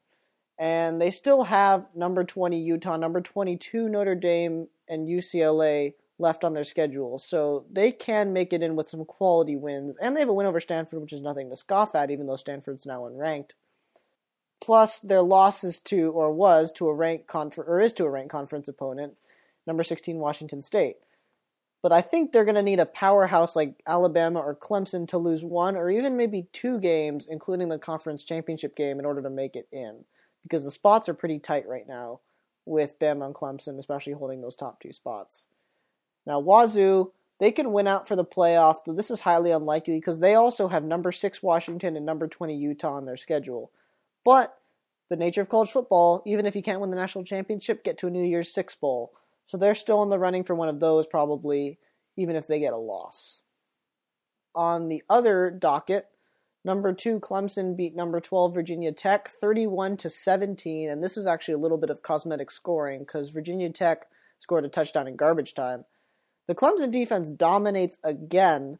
and 0.60 1.00
they 1.00 1.10
still 1.10 1.44
have 1.44 1.86
number 1.94 2.22
20 2.22 2.60
Utah, 2.60 2.98
number 2.98 3.22
22 3.22 3.88
Notre 3.88 4.14
Dame, 4.14 4.68
and 4.86 5.08
UCLA 5.08 5.94
left 6.18 6.44
on 6.44 6.52
their 6.52 6.64
schedule. 6.64 7.18
So 7.18 7.64
they 7.72 7.90
can 7.90 8.34
make 8.34 8.52
it 8.52 8.62
in 8.62 8.76
with 8.76 8.86
some 8.86 9.06
quality 9.06 9.56
wins. 9.56 9.96
And 10.02 10.14
they 10.14 10.20
have 10.20 10.28
a 10.28 10.34
win 10.34 10.46
over 10.46 10.60
Stanford, 10.60 11.00
which 11.00 11.14
is 11.14 11.22
nothing 11.22 11.48
to 11.48 11.56
scoff 11.56 11.94
at, 11.94 12.10
even 12.10 12.26
though 12.26 12.36
Stanford's 12.36 12.84
now 12.84 13.00
unranked. 13.00 13.52
Plus 14.60 15.00
their 15.00 15.22
losses 15.22 15.80
to, 15.80 16.10
or 16.10 16.30
was, 16.30 16.72
to 16.72 16.88
a 16.88 16.94
ranked 16.94 17.26
confer- 17.26 17.62
or 17.62 17.80
is 17.80 17.94
to 17.94 18.04
a 18.04 18.10
ranked 18.10 18.30
conference 18.30 18.68
opponent, 18.68 19.14
number 19.66 19.82
16 19.82 20.18
Washington 20.18 20.60
State. 20.60 20.96
But 21.82 21.92
I 21.92 22.02
think 22.02 22.32
they're 22.32 22.44
going 22.44 22.56
to 22.56 22.62
need 22.62 22.80
a 22.80 22.84
powerhouse 22.84 23.56
like 23.56 23.82
Alabama 23.86 24.40
or 24.40 24.54
Clemson 24.54 25.08
to 25.08 25.16
lose 25.16 25.42
one 25.42 25.74
or 25.74 25.88
even 25.88 26.18
maybe 26.18 26.48
two 26.52 26.78
games, 26.78 27.26
including 27.26 27.70
the 27.70 27.78
conference 27.78 28.24
championship 28.24 28.76
game, 28.76 28.98
in 28.98 29.06
order 29.06 29.22
to 29.22 29.30
make 29.30 29.56
it 29.56 29.66
in 29.72 30.04
because 30.42 30.64
the 30.64 30.70
spots 30.70 31.08
are 31.08 31.14
pretty 31.14 31.38
tight 31.38 31.68
right 31.68 31.86
now 31.86 32.20
with 32.66 32.98
Bama 32.98 33.26
and 33.26 33.34
Clemson, 33.34 33.78
especially 33.78 34.12
holding 34.12 34.40
those 34.40 34.56
top 34.56 34.80
two 34.80 34.92
spots. 34.92 35.46
Now, 36.26 36.40
Wazoo, 36.40 37.12
they 37.38 37.50
can 37.50 37.72
win 37.72 37.86
out 37.86 38.06
for 38.06 38.16
the 38.16 38.24
playoff. 38.24 38.84
Though 38.84 38.92
this 38.92 39.10
is 39.10 39.20
highly 39.20 39.50
unlikely 39.50 39.96
because 39.96 40.20
they 40.20 40.34
also 40.34 40.68
have 40.68 40.84
number 40.84 41.10
six 41.10 41.42
Washington 41.42 41.96
and 41.96 42.06
number 42.06 42.28
20 42.28 42.56
Utah 42.56 42.94
on 42.94 43.06
their 43.06 43.16
schedule. 43.16 43.72
But 44.24 44.56
the 45.08 45.16
nature 45.16 45.40
of 45.40 45.48
college 45.48 45.70
football, 45.70 46.22
even 46.26 46.46
if 46.46 46.54
you 46.54 46.62
can't 46.62 46.80
win 46.80 46.90
the 46.90 46.96
national 46.96 47.24
championship, 47.24 47.82
get 47.82 47.98
to 47.98 48.06
a 48.06 48.10
New 48.10 48.24
Year's 48.24 48.52
Six 48.52 48.74
Bowl. 48.76 49.12
So 49.48 49.56
they're 49.56 49.74
still 49.74 50.02
in 50.02 50.08
the 50.08 50.18
running 50.18 50.44
for 50.44 50.54
one 50.54 50.68
of 50.68 50.78
those, 50.78 51.06
probably, 51.06 51.78
even 52.16 52.36
if 52.36 52.46
they 52.46 52.60
get 52.60 52.72
a 52.72 52.78
loss. 52.78 53.40
On 54.54 54.88
the 54.88 55.02
other 55.10 55.50
docket, 55.50 56.06
Number 56.64 56.92
two, 56.92 57.20
Clemson 57.20 57.74
beat 57.74 57.96
number 57.96 58.20
12 58.20 58.52
Virginia 58.52 58.92
Tech 58.92 59.28
31 59.28 59.96
to 59.98 60.10
17, 60.10 60.90
and 60.90 61.02
this 61.02 61.16
was 61.16 61.26
actually 61.26 61.54
a 61.54 61.58
little 61.58 61.78
bit 61.78 61.88
of 61.88 62.02
cosmetic 62.02 62.50
scoring 62.50 63.00
because 63.00 63.30
Virginia 63.30 63.70
Tech 63.70 64.06
scored 64.38 64.66
a 64.66 64.68
touchdown 64.68 65.08
in 65.08 65.16
garbage 65.16 65.54
time. 65.54 65.86
The 66.48 66.54
Clemson 66.54 66.90
defense 66.90 67.30
dominates 67.30 67.96
again, 68.04 68.78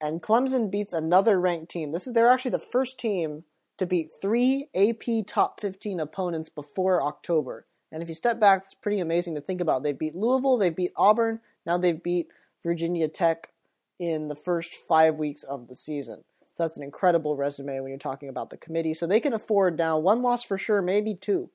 and 0.00 0.22
Clemson 0.22 0.70
beats 0.70 0.92
another 0.92 1.40
ranked 1.40 1.70
team. 1.70 1.92
This 1.92 2.06
is 2.06 2.12
they're 2.12 2.30
actually 2.30 2.50
the 2.50 2.58
first 2.58 2.98
team 2.98 3.44
to 3.78 3.86
beat 3.86 4.10
three 4.20 4.68
AP 4.74 5.26
top 5.26 5.58
15 5.60 6.00
opponents 6.00 6.50
before 6.50 7.02
October. 7.02 7.66
And 7.90 8.02
if 8.02 8.08
you 8.08 8.14
step 8.14 8.40
back, 8.40 8.64
it's 8.64 8.74
pretty 8.74 9.00
amazing 9.00 9.34
to 9.36 9.40
think 9.40 9.60
about. 9.60 9.82
They 9.82 9.92
beat 9.92 10.14
Louisville, 10.14 10.58
they 10.58 10.70
beat 10.70 10.92
Auburn, 10.96 11.40
now 11.64 11.78
they've 11.78 12.02
beat 12.02 12.28
Virginia 12.62 13.08
Tech 13.08 13.52
in 13.98 14.28
the 14.28 14.34
first 14.34 14.72
five 14.72 15.16
weeks 15.16 15.44
of 15.44 15.68
the 15.68 15.74
season. 15.76 16.24
So 16.52 16.62
that's 16.62 16.76
an 16.76 16.82
incredible 16.82 17.36
resume 17.36 17.80
when 17.80 17.88
you're 17.88 17.98
talking 17.98 18.28
about 18.28 18.50
the 18.50 18.58
committee. 18.58 18.94
So 18.94 19.06
they 19.06 19.20
can 19.20 19.32
afford 19.32 19.78
now 19.78 19.98
one 19.98 20.22
loss 20.22 20.42
for 20.42 20.58
sure, 20.58 20.82
maybe 20.82 21.14
two. 21.14 21.50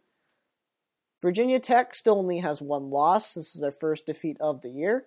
Virginia 1.22 1.60
Tech 1.60 1.96
still 1.96 2.18
only 2.18 2.39
has 2.39 2.62
one 2.62 2.89
loss. 2.89 3.34
This 3.34 3.56
is 3.56 3.62
their 3.62 3.72
first 3.72 4.06
defeat 4.06 4.38
of 4.39 4.62
the 4.62 4.70
year. 4.70 5.06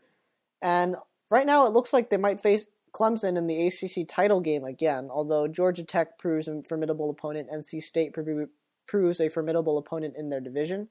And 0.63 0.97
right 1.29 1.47
now 1.47 1.67
it 1.67 1.73
looks 1.73 1.93
like 1.93 2.09
they 2.09 2.17
might 2.17 2.41
face 2.41 2.67
Clemson 2.93 3.37
in 3.37 3.47
the 3.47 3.67
ACC 3.67 4.09
title 4.09 4.41
game 4.41 4.65
again, 4.65 5.09
although 5.11 5.47
Georgia 5.47 5.85
Tech 5.85 6.19
proves 6.19 6.49
a 6.49 6.63
formidable 6.63 7.11
opponent, 7.11 7.49
NC 7.53 7.83
State 7.83 8.15
proves 8.87 9.21
a 9.21 9.29
formidable 9.29 9.79
opponent 9.79 10.15
in 10.17 10.29
their 10.29 10.41
division. 10.41 10.89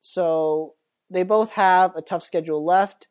So 0.00 0.74
they 1.10 1.22
both 1.22 1.52
have 1.52 1.94
a 1.94 2.02
tough 2.02 2.22
schedule 2.22 2.64
left 2.64 3.08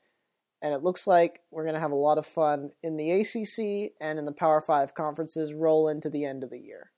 and 0.62 0.74
it 0.74 0.84
looks 0.84 1.06
like 1.06 1.42
we're 1.52 1.64
going 1.64 1.76
to 1.76 1.82
have 1.82 1.92
a 1.92 1.96
lot 1.96 2.18
of 2.18 2.26
fun 2.26 2.72
in 2.82 2.98
the 2.98 3.12
ACC 3.12 3.94
and 4.00 4.18
in 4.18 4.26
the 4.26 4.32
Power 4.32 4.62
5 4.62 4.94
conferences 4.94 5.54
roll 5.54 5.88
into 5.88 6.10
the 6.10 6.26
end 6.26 6.44
of 6.44 6.50
the 6.50 6.60
year. 6.60 6.92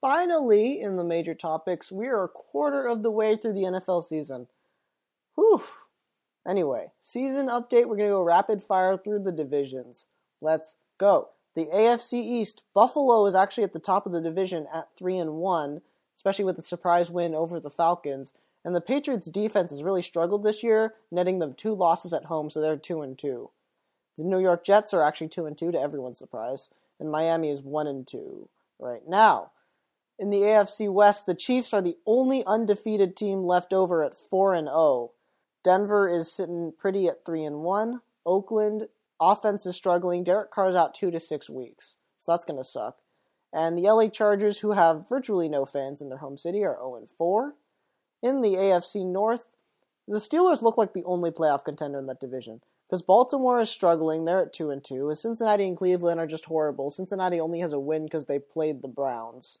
Finally, 0.00 0.80
in 0.80 0.96
the 0.96 1.04
major 1.04 1.34
topics, 1.34 1.92
we 1.92 2.06
are 2.06 2.24
a 2.24 2.28
quarter 2.28 2.86
of 2.86 3.02
the 3.02 3.10
way 3.10 3.36
through 3.36 3.52
the 3.52 3.64
NFL 3.64 4.02
season. 4.04 4.46
Whew. 5.34 5.62
Anyway, 6.48 6.92
season 7.02 7.48
update, 7.48 7.86
we're 7.86 7.96
going 7.96 8.08
to 8.08 8.14
go 8.14 8.22
rapid 8.22 8.62
fire 8.62 8.96
through 8.96 9.22
the 9.22 9.32
divisions. 9.32 10.06
Let's 10.40 10.76
go. 10.98 11.28
The 11.54 11.66
AFC 11.66 12.14
East, 12.14 12.62
Buffalo 12.74 13.26
is 13.26 13.34
actually 13.34 13.64
at 13.64 13.74
the 13.74 13.78
top 13.78 14.06
of 14.06 14.12
the 14.12 14.22
division 14.22 14.66
at 14.72 14.88
3 14.96 15.18
and 15.18 15.34
1, 15.34 15.82
especially 16.16 16.44
with 16.44 16.56
the 16.56 16.62
surprise 16.62 17.10
win 17.10 17.34
over 17.34 17.60
the 17.60 17.70
Falcons. 17.70 18.32
And 18.64 18.74
the 18.74 18.80
Patriots 18.80 19.26
defense 19.26 19.70
has 19.70 19.82
really 19.82 20.02
struggled 20.02 20.42
this 20.42 20.62
year, 20.62 20.94
netting 21.10 21.38
them 21.38 21.54
two 21.54 21.74
losses 21.74 22.12
at 22.12 22.26
home, 22.26 22.50
so 22.50 22.60
they're 22.60 22.76
two 22.76 23.00
and 23.00 23.18
two. 23.18 23.50
The 24.18 24.24
New 24.24 24.40
York 24.40 24.64
Jets 24.64 24.92
are 24.92 25.02
actually 25.02 25.28
two 25.28 25.46
and 25.46 25.56
two 25.56 25.72
to 25.72 25.80
everyone's 25.80 26.18
surprise, 26.18 26.68
and 26.98 27.10
Miami 27.10 27.50
is 27.50 27.62
one 27.62 27.86
and 27.86 28.06
two 28.06 28.48
right 28.78 29.06
now. 29.08 29.52
In 30.18 30.28
the 30.28 30.42
AFC 30.42 30.92
West, 30.92 31.24
the 31.24 31.34
Chiefs 31.34 31.72
are 31.72 31.80
the 31.80 31.96
only 32.04 32.44
undefeated 32.44 33.16
team 33.16 33.44
left 33.44 33.72
over 33.72 34.04
at 34.04 34.18
four 34.18 34.52
and 34.52 34.66
zero. 34.66 34.76
Oh. 34.76 35.12
Denver 35.64 36.08
is 36.08 36.30
sitting 36.30 36.72
pretty 36.76 37.06
at 37.06 37.24
three 37.24 37.44
and 37.44 37.60
one. 37.60 38.00
Oakland 38.26 38.88
offense 39.18 39.64
is 39.64 39.76
struggling. 39.76 40.24
Derek 40.24 40.50
Carr's 40.50 40.76
out 40.76 40.94
two 40.94 41.10
to 41.10 41.20
six 41.20 41.48
weeks, 41.48 41.96
so 42.18 42.32
that's 42.32 42.44
gonna 42.44 42.64
suck. 42.64 42.98
And 43.52 43.76
the 43.76 43.90
LA 43.90 44.08
Chargers, 44.08 44.58
who 44.58 44.72
have 44.72 45.08
virtually 45.08 45.48
no 45.48 45.64
fans 45.64 46.00
in 46.00 46.08
their 46.08 46.18
home 46.18 46.38
city, 46.38 46.64
are 46.64 46.76
0 46.76 46.96
and 46.96 47.10
4. 47.10 47.54
In 48.22 48.42
the 48.42 48.54
AFC 48.54 49.06
North, 49.06 49.44
the 50.06 50.18
Steelers 50.18 50.62
look 50.62 50.76
like 50.76 50.92
the 50.92 51.04
only 51.04 51.30
playoff 51.30 51.64
contender 51.64 51.98
in 51.98 52.06
that 52.06 52.20
division 52.20 52.60
because 52.88 53.02
Baltimore 53.02 53.60
is 53.60 53.70
struggling. 53.70 54.24
They're 54.24 54.42
at 54.42 54.52
two 54.52 54.70
and 54.70 54.82
two. 54.82 55.14
Cincinnati 55.14 55.66
and 55.66 55.76
Cleveland 55.76 56.18
are 56.20 56.26
just 56.26 56.46
horrible. 56.46 56.90
Cincinnati 56.90 57.38
only 57.40 57.60
has 57.60 57.72
a 57.72 57.78
win 57.78 58.04
because 58.04 58.26
they 58.26 58.38
played 58.38 58.82
the 58.82 58.88
Browns. 58.88 59.58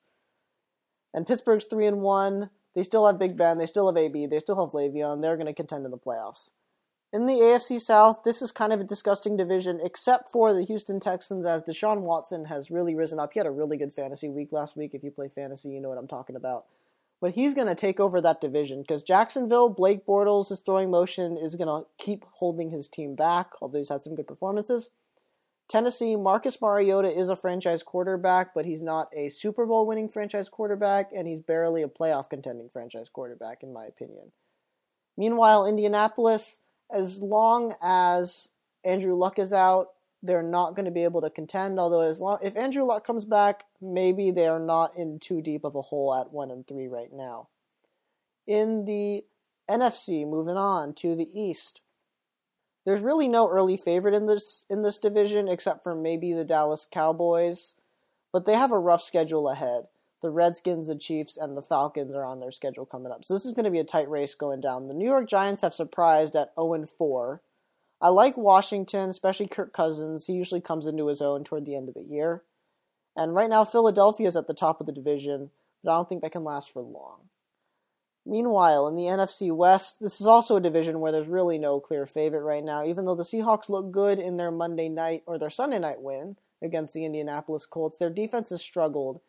And 1.14 1.26
Pittsburgh's 1.26 1.64
three 1.64 1.86
and 1.86 2.00
one. 2.00 2.50
They 2.74 2.82
still 2.82 3.06
have 3.06 3.18
Big 3.18 3.36
Ben, 3.36 3.58
they 3.58 3.66
still 3.66 3.88
have 3.88 3.96
AB, 3.96 4.26
they 4.26 4.38
still 4.38 4.64
have 4.64 4.72
Le'Veon, 4.72 5.22
they're 5.22 5.36
going 5.36 5.46
to 5.46 5.52
contend 5.52 5.84
in 5.84 5.90
the 5.90 5.98
playoffs. 5.98 6.50
In 7.12 7.26
the 7.26 7.34
AFC 7.34 7.80
South, 7.80 8.22
this 8.22 8.40
is 8.40 8.52
kind 8.52 8.72
of 8.72 8.80
a 8.80 8.84
disgusting 8.84 9.36
division, 9.36 9.80
except 9.82 10.30
for 10.30 10.54
the 10.54 10.62
Houston 10.62 11.00
Texans, 11.00 11.44
as 11.44 11.64
Deshaun 11.64 12.02
Watson 12.02 12.44
has 12.44 12.70
really 12.70 12.94
risen 12.94 13.18
up. 13.18 13.32
He 13.32 13.40
had 13.40 13.48
a 13.48 13.50
really 13.50 13.76
good 13.76 13.92
fantasy 13.92 14.28
week 14.28 14.52
last 14.52 14.76
week. 14.76 14.94
If 14.94 15.02
you 15.02 15.10
play 15.10 15.28
fantasy, 15.28 15.70
you 15.70 15.80
know 15.80 15.88
what 15.88 15.98
I'm 15.98 16.06
talking 16.06 16.36
about. 16.36 16.66
But 17.20 17.32
he's 17.32 17.54
going 17.54 17.66
to 17.66 17.74
take 17.74 18.00
over 18.00 18.20
that 18.20 18.40
division 18.40 18.80
because 18.80 19.02
Jacksonville, 19.02 19.68
Blake 19.68 20.06
Bortles' 20.06 20.64
throwing 20.64 20.90
motion 20.90 21.36
is 21.36 21.54
going 21.54 21.68
to 21.68 21.86
keep 21.98 22.24
holding 22.30 22.70
his 22.70 22.88
team 22.88 23.14
back, 23.14 23.50
although 23.60 23.78
he's 23.78 23.90
had 23.90 24.02
some 24.02 24.14
good 24.14 24.26
performances. 24.26 24.88
Tennessee, 25.68 26.16
Marcus 26.16 26.60
Mariota 26.60 27.16
is 27.16 27.28
a 27.28 27.36
franchise 27.36 27.84
quarterback, 27.84 28.54
but 28.54 28.64
he's 28.64 28.82
not 28.82 29.08
a 29.14 29.28
Super 29.28 29.66
Bowl 29.66 29.86
winning 29.86 30.08
franchise 30.08 30.48
quarterback, 30.48 31.10
and 31.14 31.28
he's 31.28 31.40
barely 31.40 31.82
a 31.82 31.88
playoff 31.88 32.28
contending 32.28 32.68
franchise 32.68 33.08
quarterback, 33.08 33.62
in 33.62 33.72
my 33.72 33.84
opinion. 33.84 34.32
Meanwhile, 35.16 35.66
Indianapolis, 35.66 36.58
as 36.90 37.20
long 37.22 37.74
as 37.80 38.48
Andrew 38.84 39.14
Luck 39.14 39.38
is 39.38 39.52
out, 39.52 39.88
they're 40.22 40.42
not 40.42 40.74
going 40.74 40.84
to 40.84 40.90
be 40.90 41.04
able 41.04 41.22
to 41.22 41.30
contend. 41.30 41.78
Although, 41.78 42.02
as 42.02 42.20
long 42.20 42.38
if 42.42 42.56
Andrew 42.56 42.84
Luck 42.84 43.06
comes 43.06 43.24
back, 43.24 43.64
maybe 43.80 44.30
they 44.30 44.46
are 44.46 44.60
not 44.60 44.96
in 44.96 45.18
too 45.18 45.40
deep 45.40 45.64
of 45.64 45.74
a 45.74 45.82
hole 45.82 46.14
at 46.14 46.32
one 46.32 46.50
and 46.50 46.66
three 46.66 46.88
right 46.88 47.12
now. 47.12 47.48
In 48.46 48.84
the 48.84 49.24
NFC, 49.70 50.28
moving 50.28 50.56
on 50.56 50.94
to 50.94 51.14
the 51.14 51.28
East, 51.32 51.80
there's 52.84 53.00
really 53.00 53.28
no 53.28 53.48
early 53.48 53.76
favorite 53.76 54.14
in 54.14 54.26
this 54.26 54.64
in 54.68 54.82
this 54.82 54.98
division 54.98 55.48
except 55.48 55.82
for 55.82 55.94
maybe 55.94 56.32
the 56.32 56.44
Dallas 56.44 56.86
Cowboys, 56.90 57.74
but 58.32 58.44
they 58.44 58.54
have 58.54 58.72
a 58.72 58.78
rough 58.78 59.02
schedule 59.02 59.48
ahead. 59.48 59.84
The 60.22 60.30
Redskins, 60.30 60.88
the 60.88 60.96
Chiefs, 60.96 61.38
and 61.38 61.56
the 61.56 61.62
Falcons 61.62 62.14
are 62.14 62.26
on 62.26 62.40
their 62.40 62.52
schedule 62.52 62.84
coming 62.84 63.10
up. 63.10 63.24
So 63.24 63.32
this 63.32 63.46
is 63.46 63.54
going 63.54 63.64
to 63.64 63.70
be 63.70 63.78
a 63.78 63.84
tight 63.84 64.10
race 64.10 64.34
going 64.34 64.60
down. 64.60 64.86
The 64.86 64.94
New 64.94 65.06
York 65.06 65.26
Giants 65.26 65.62
have 65.62 65.74
surprised 65.74 66.36
at 66.36 66.52
0 66.58 66.84
4. 66.86 67.40
I 68.00 68.08
like 68.08 68.36
Washington, 68.36 69.10
especially 69.10 69.46
Kirk 69.46 69.72
Cousins. 69.72 70.26
He 70.26 70.32
usually 70.32 70.60
comes 70.60 70.86
into 70.86 71.08
his 71.08 71.20
own 71.20 71.44
toward 71.44 71.66
the 71.66 71.76
end 71.76 71.88
of 71.88 71.94
the 71.94 72.02
year. 72.02 72.42
And 73.16 73.34
right 73.34 73.50
now, 73.50 73.64
Philadelphia 73.64 74.28
is 74.28 74.36
at 74.36 74.46
the 74.46 74.54
top 74.54 74.80
of 74.80 74.86
the 74.86 74.92
division, 74.92 75.50
but 75.84 75.90
I 75.90 75.96
don't 75.96 76.08
think 76.08 76.22
that 76.22 76.32
can 76.32 76.44
last 76.44 76.72
for 76.72 76.82
long. 76.82 77.28
Meanwhile, 78.24 78.86
in 78.86 78.96
the 78.96 79.04
NFC 79.04 79.54
West, 79.54 80.00
this 80.00 80.20
is 80.20 80.26
also 80.26 80.56
a 80.56 80.60
division 80.60 81.00
where 81.00 81.10
there's 81.10 81.26
really 81.26 81.58
no 81.58 81.80
clear 81.80 82.06
favorite 82.06 82.42
right 82.42 82.64
now, 82.64 82.84
even 82.84 83.04
though 83.04 83.14
the 83.14 83.22
Seahawks 83.22 83.68
look 83.68 83.90
good 83.90 84.18
in 84.18 84.36
their 84.36 84.50
Monday 84.50 84.88
night 84.88 85.22
or 85.26 85.38
their 85.38 85.50
Sunday 85.50 85.78
night 85.78 86.00
win 86.00 86.36
against 86.62 86.94
the 86.94 87.04
Indianapolis 87.04 87.66
Colts. 87.66 87.98
Their 87.98 88.10
defense 88.10 88.50
has 88.50 88.60
struggled, 88.60 89.20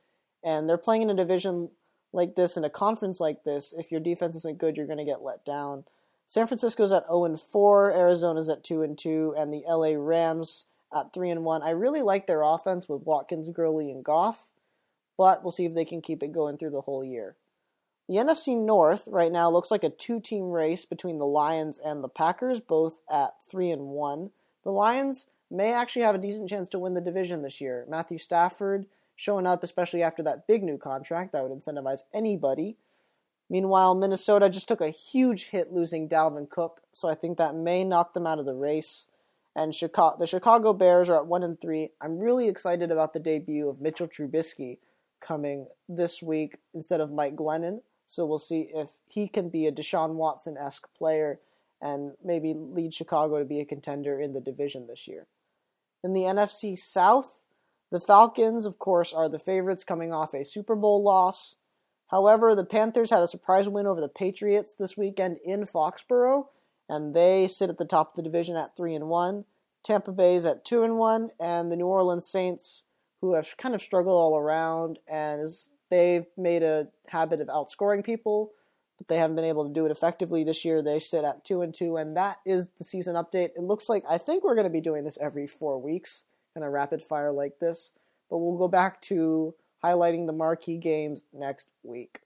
and 0.43 0.67
they're 0.67 0.77
playing 0.77 1.03
in 1.03 1.09
a 1.09 1.15
division 1.15 1.69
like 2.13 2.35
this, 2.35 2.57
in 2.57 2.65
a 2.65 2.69
conference 2.69 3.19
like 3.19 3.43
this. 3.43 3.73
If 3.77 3.91
your 3.91 4.01
defense 4.01 4.35
isn't 4.35 4.57
good, 4.57 4.75
you're 4.75 4.87
going 4.87 4.97
to 4.97 5.05
get 5.05 5.23
let 5.23 5.45
down. 5.45 5.85
San 6.31 6.47
Francisco's 6.47 6.93
at 6.93 7.07
0 7.07 7.25
and 7.25 7.41
4, 7.41 7.91
Arizona's 7.91 8.47
at 8.47 8.63
2 8.63 8.83
and 8.83 8.97
2, 8.97 9.35
and 9.37 9.53
the 9.53 9.65
LA 9.67 9.95
Rams 9.97 10.65
at 10.95 11.11
3 11.11 11.29
and 11.29 11.43
1. 11.43 11.61
I 11.61 11.71
really 11.71 12.01
like 12.01 12.25
their 12.25 12.41
offense 12.41 12.87
with 12.87 13.05
Watkins, 13.05 13.49
Gurley, 13.49 13.91
and 13.91 14.01
Goff, 14.01 14.47
but 15.17 15.43
we'll 15.43 15.51
see 15.51 15.65
if 15.65 15.73
they 15.73 15.83
can 15.83 16.01
keep 16.01 16.23
it 16.23 16.31
going 16.31 16.57
through 16.57 16.69
the 16.69 16.79
whole 16.79 17.03
year. 17.03 17.35
The 18.07 18.15
NFC 18.15 18.57
North 18.57 19.09
right 19.11 19.29
now 19.29 19.51
looks 19.51 19.71
like 19.71 19.83
a 19.83 19.89
two-team 19.89 20.51
race 20.51 20.85
between 20.85 21.17
the 21.17 21.25
Lions 21.25 21.77
and 21.77 22.01
the 22.01 22.07
Packers, 22.07 22.61
both 22.61 23.01
at 23.11 23.33
3 23.49 23.69
and 23.69 23.87
1. 23.87 24.31
The 24.63 24.71
Lions 24.71 25.27
may 25.49 25.73
actually 25.73 26.03
have 26.03 26.15
a 26.15 26.17
decent 26.17 26.47
chance 26.47 26.69
to 26.69 26.79
win 26.79 26.93
the 26.93 27.01
division 27.01 27.41
this 27.41 27.59
year. 27.59 27.85
Matthew 27.89 28.17
Stafford 28.17 28.85
showing 29.17 29.45
up 29.45 29.65
especially 29.65 30.01
after 30.01 30.23
that 30.23 30.47
big 30.47 30.63
new 30.63 30.77
contract 30.77 31.33
that 31.33 31.43
would 31.43 31.51
incentivize 31.51 32.03
anybody. 32.13 32.77
Meanwhile, 33.51 33.95
Minnesota 33.95 34.49
just 34.49 34.69
took 34.69 34.79
a 34.79 34.91
huge 34.91 35.47
hit 35.47 35.73
losing 35.73 36.07
Dalvin 36.07 36.49
Cook, 36.49 36.79
so 36.93 37.09
I 37.09 37.15
think 37.15 37.37
that 37.37 37.53
may 37.53 37.83
knock 37.83 38.13
them 38.13 38.25
out 38.25 38.39
of 38.39 38.45
the 38.45 38.55
race. 38.55 39.07
And 39.53 39.75
Chicago, 39.75 40.15
the 40.17 40.25
Chicago 40.25 40.71
Bears 40.71 41.09
are 41.09 41.17
at 41.17 41.27
1 41.27 41.43
and 41.43 41.59
3. 41.59 41.89
I'm 41.99 42.17
really 42.17 42.47
excited 42.47 42.91
about 42.91 43.11
the 43.11 43.19
debut 43.19 43.67
of 43.67 43.81
Mitchell 43.81 44.07
Trubisky 44.07 44.77
coming 45.19 45.67
this 45.89 46.23
week 46.23 46.59
instead 46.73 47.01
of 47.01 47.11
Mike 47.11 47.35
Glennon. 47.35 47.81
So 48.07 48.25
we'll 48.25 48.39
see 48.39 48.69
if 48.73 48.91
he 49.09 49.27
can 49.27 49.49
be 49.49 49.67
a 49.67 49.71
Deshaun 49.73 50.13
Watson 50.13 50.55
esque 50.57 50.87
player 50.97 51.41
and 51.81 52.13
maybe 52.23 52.53
lead 52.55 52.93
Chicago 52.93 53.37
to 53.39 53.43
be 53.43 53.59
a 53.59 53.65
contender 53.65 54.17
in 54.17 54.31
the 54.31 54.39
division 54.39 54.87
this 54.87 55.09
year. 55.09 55.27
In 56.05 56.13
the 56.13 56.21
NFC 56.21 56.79
South, 56.79 57.43
the 57.91 57.99
Falcons, 57.99 58.65
of 58.65 58.79
course, 58.79 59.11
are 59.11 59.27
the 59.27 59.39
favorites 59.39 59.83
coming 59.83 60.13
off 60.13 60.33
a 60.33 60.45
Super 60.45 60.75
Bowl 60.75 61.03
loss. 61.03 61.57
However, 62.11 62.53
the 62.53 62.65
Panthers 62.65 63.09
had 63.09 63.23
a 63.23 63.27
surprise 63.27 63.67
win 63.67 63.87
over 63.87 64.01
the 64.01 64.09
Patriots 64.09 64.75
this 64.75 64.95
weekend 64.95 65.37
in 65.43 65.65
Foxborough, 65.65 66.47
and 66.87 67.15
they 67.15 67.47
sit 67.47 67.69
at 67.69 67.77
the 67.77 67.85
top 67.85 68.11
of 68.11 68.15
the 68.17 68.21
division 68.21 68.55
at 68.55 68.75
3 68.75 68.93
and 68.93 69.07
1. 69.07 69.45
Tampa 69.83 70.11
Bay 70.11 70.35
is 70.35 70.45
at 70.45 70.65
2 70.65 70.83
and 70.83 70.97
1, 70.97 71.31
and 71.39 71.71
the 71.71 71.75
New 71.75 71.87
Orleans 71.87 72.27
Saints, 72.27 72.83
who 73.21 73.33
have 73.33 73.55
kind 73.57 73.73
of 73.73 73.81
struggled 73.81 74.15
all 74.15 74.37
around 74.37 74.99
and 75.07 75.49
They've 75.91 76.25
made 76.37 76.63
a 76.63 76.87
habit 77.07 77.41
of 77.41 77.49
outscoring 77.49 78.03
people, 78.03 78.53
but 78.97 79.09
they 79.09 79.17
haven't 79.17 79.35
been 79.35 79.45
able 79.45 79.67
to 79.67 79.73
do 79.73 79.85
it 79.85 79.91
effectively 79.91 80.45
this 80.45 80.63
year. 80.63 80.81
They 80.81 81.01
sit 81.01 81.25
at 81.25 81.43
two 81.43 81.61
and 81.61 81.73
two, 81.73 81.97
and 81.97 82.15
that 82.15 82.37
is 82.45 82.69
the 82.77 82.85
season 82.85 83.15
update. 83.15 83.49
It 83.57 83.61
looks 83.61 83.89
like 83.89 84.05
I 84.09 84.17
think 84.17 84.43
we're 84.43 84.55
going 84.55 84.65
to 84.65 84.71
be 84.71 84.79
doing 84.79 85.03
this 85.03 85.17
every 85.21 85.47
four 85.47 85.79
weeks, 85.79 86.23
kind 86.53 86.65
of 86.65 86.71
rapid 86.71 87.03
fire 87.03 87.33
like 87.33 87.59
this. 87.59 87.91
But 88.29 88.37
we'll 88.37 88.57
go 88.57 88.69
back 88.69 89.01
to 89.03 89.53
highlighting 89.83 90.27
the 90.27 90.33
marquee 90.33 90.77
games 90.77 91.23
next 91.33 91.69
week. 91.83 92.19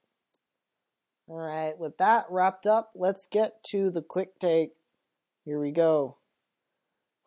All 1.28 1.38
right, 1.38 1.78
with 1.78 1.98
that 1.98 2.26
wrapped 2.30 2.68
up, 2.68 2.91
let's 2.96 3.26
get 3.26 3.63
to 3.65 3.89
the 3.89 4.02
quick 4.02 4.38
take. 4.39 4.74
Here 5.44 5.60
we 5.60 5.72
go. 5.72 6.18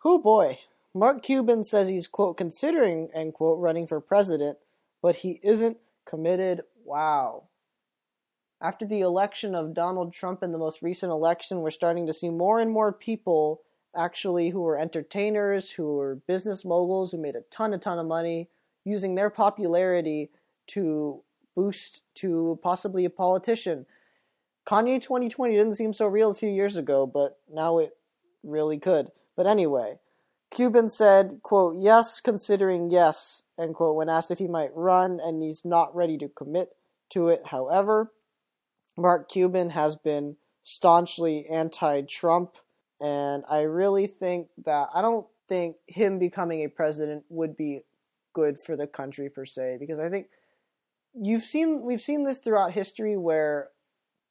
Oh 0.04 0.18
boy. 0.18 0.60
Mark 0.94 1.22
Cuban 1.22 1.64
says 1.64 1.88
he's, 1.88 2.06
quote, 2.06 2.36
considering, 2.36 3.08
end 3.14 3.34
quote, 3.34 3.58
running 3.58 3.86
for 3.86 4.00
president, 4.00 4.58
but 5.02 5.16
he 5.16 5.40
isn't 5.42 5.78
committed. 6.06 6.62
Wow. 6.84 7.44
After 8.60 8.86
the 8.86 9.00
election 9.00 9.54
of 9.54 9.74
Donald 9.74 10.12
Trump 10.12 10.42
in 10.42 10.50
the 10.50 10.58
most 10.58 10.82
recent 10.82 11.12
election, 11.12 11.60
we're 11.60 11.70
starting 11.70 12.06
to 12.06 12.12
see 12.12 12.30
more 12.30 12.58
and 12.58 12.70
more 12.70 12.92
people 12.92 13.60
actually 13.96 14.50
who 14.50 14.66
are 14.66 14.78
entertainers, 14.78 15.70
who 15.72 15.98
are 16.00 16.16
business 16.26 16.64
moguls, 16.64 17.12
who 17.12 17.18
made 17.18 17.36
a 17.36 17.42
ton, 17.50 17.74
a 17.74 17.78
ton 17.78 17.98
of 17.98 18.06
money, 18.06 18.48
using 18.88 19.14
their 19.14 19.30
popularity 19.30 20.30
to 20.68 21.22
boost 21.54 22.02
to 22.14 22.58
possibly 22.62 23.04
a 23.04 23.10
politician. 23.10 23.86
Kanye 24.66 25.00
2020 25.00 25.56
didn't 25.56 25.74
seem 25.74 25.92
so 25.92 26.06
real 26.06 26.30
a 26.30 26.34
few 26.34 26.50
years 26.50 26.76
ago, 26.76 27.06
but 27.06 27.38
now 27.52 27.78
it 27.78 27.96
really 28.42 28.78
could. 28.78 29.10
But 29.34 29.46
anyway, 29.46 29.98
Cuban 30.50 30.88
said, 30.88 31.40
quote, 31.42 31.76
yes, 31.78 32.20
considering 32.20 32.90
yes, 32.90 33.42
end 33.58 33.74
quote, 33.74 33.96
when 33.96 34.08
asked 34.08 34.30
if 34.30 34.38
he 34.38 34.46
might 34.46 34.74
run, 34.74 35.20
and 35.22 35.42
he's 35.42 35.64
not 35.64 35.94
ready 35.94 36.16
to 36.18 36.28
commit 36.28 36.70
to 37.10 37.28
it. 37.28 37.42
However, 37.46 38.12
Mark 38.96 39.28
Cuban 39.30 39.70
has 39.70 39.96
been 39.96 40.36
staunchly 40.64 41.46
anti 41.48 42.02
Trump, 42.02 42.56
and 43.00 43.44
I 43.48 43.60
really 43.60 44.06
think 44.06 44.48
that 44.64 44.88
I 44.94 45.02
don't 45.02 45.26
think 45.48 45.76
him 45.86 46.18
becoming 46.18 46.62
a 46.62 46.68
president 46.68 47.24
would 47.30 47.56
be 47.56 47.84
good 48.38 48.60
for 48.60 48.76
the 48.76 48.86
country 48.86 49.28
per 49.28 49.44
se, 49.44 49.78
because 49.80 49.98
I 49.98 50.08
think 50.08 50.26
you've 51.12 51.42
seen 51.42 51.82
we've 51.82 52.00
seen 52.00 52.24
this 52.24 52.38
throughout 52.38 52.72
history 52.72 53.16
where 53.16 53.70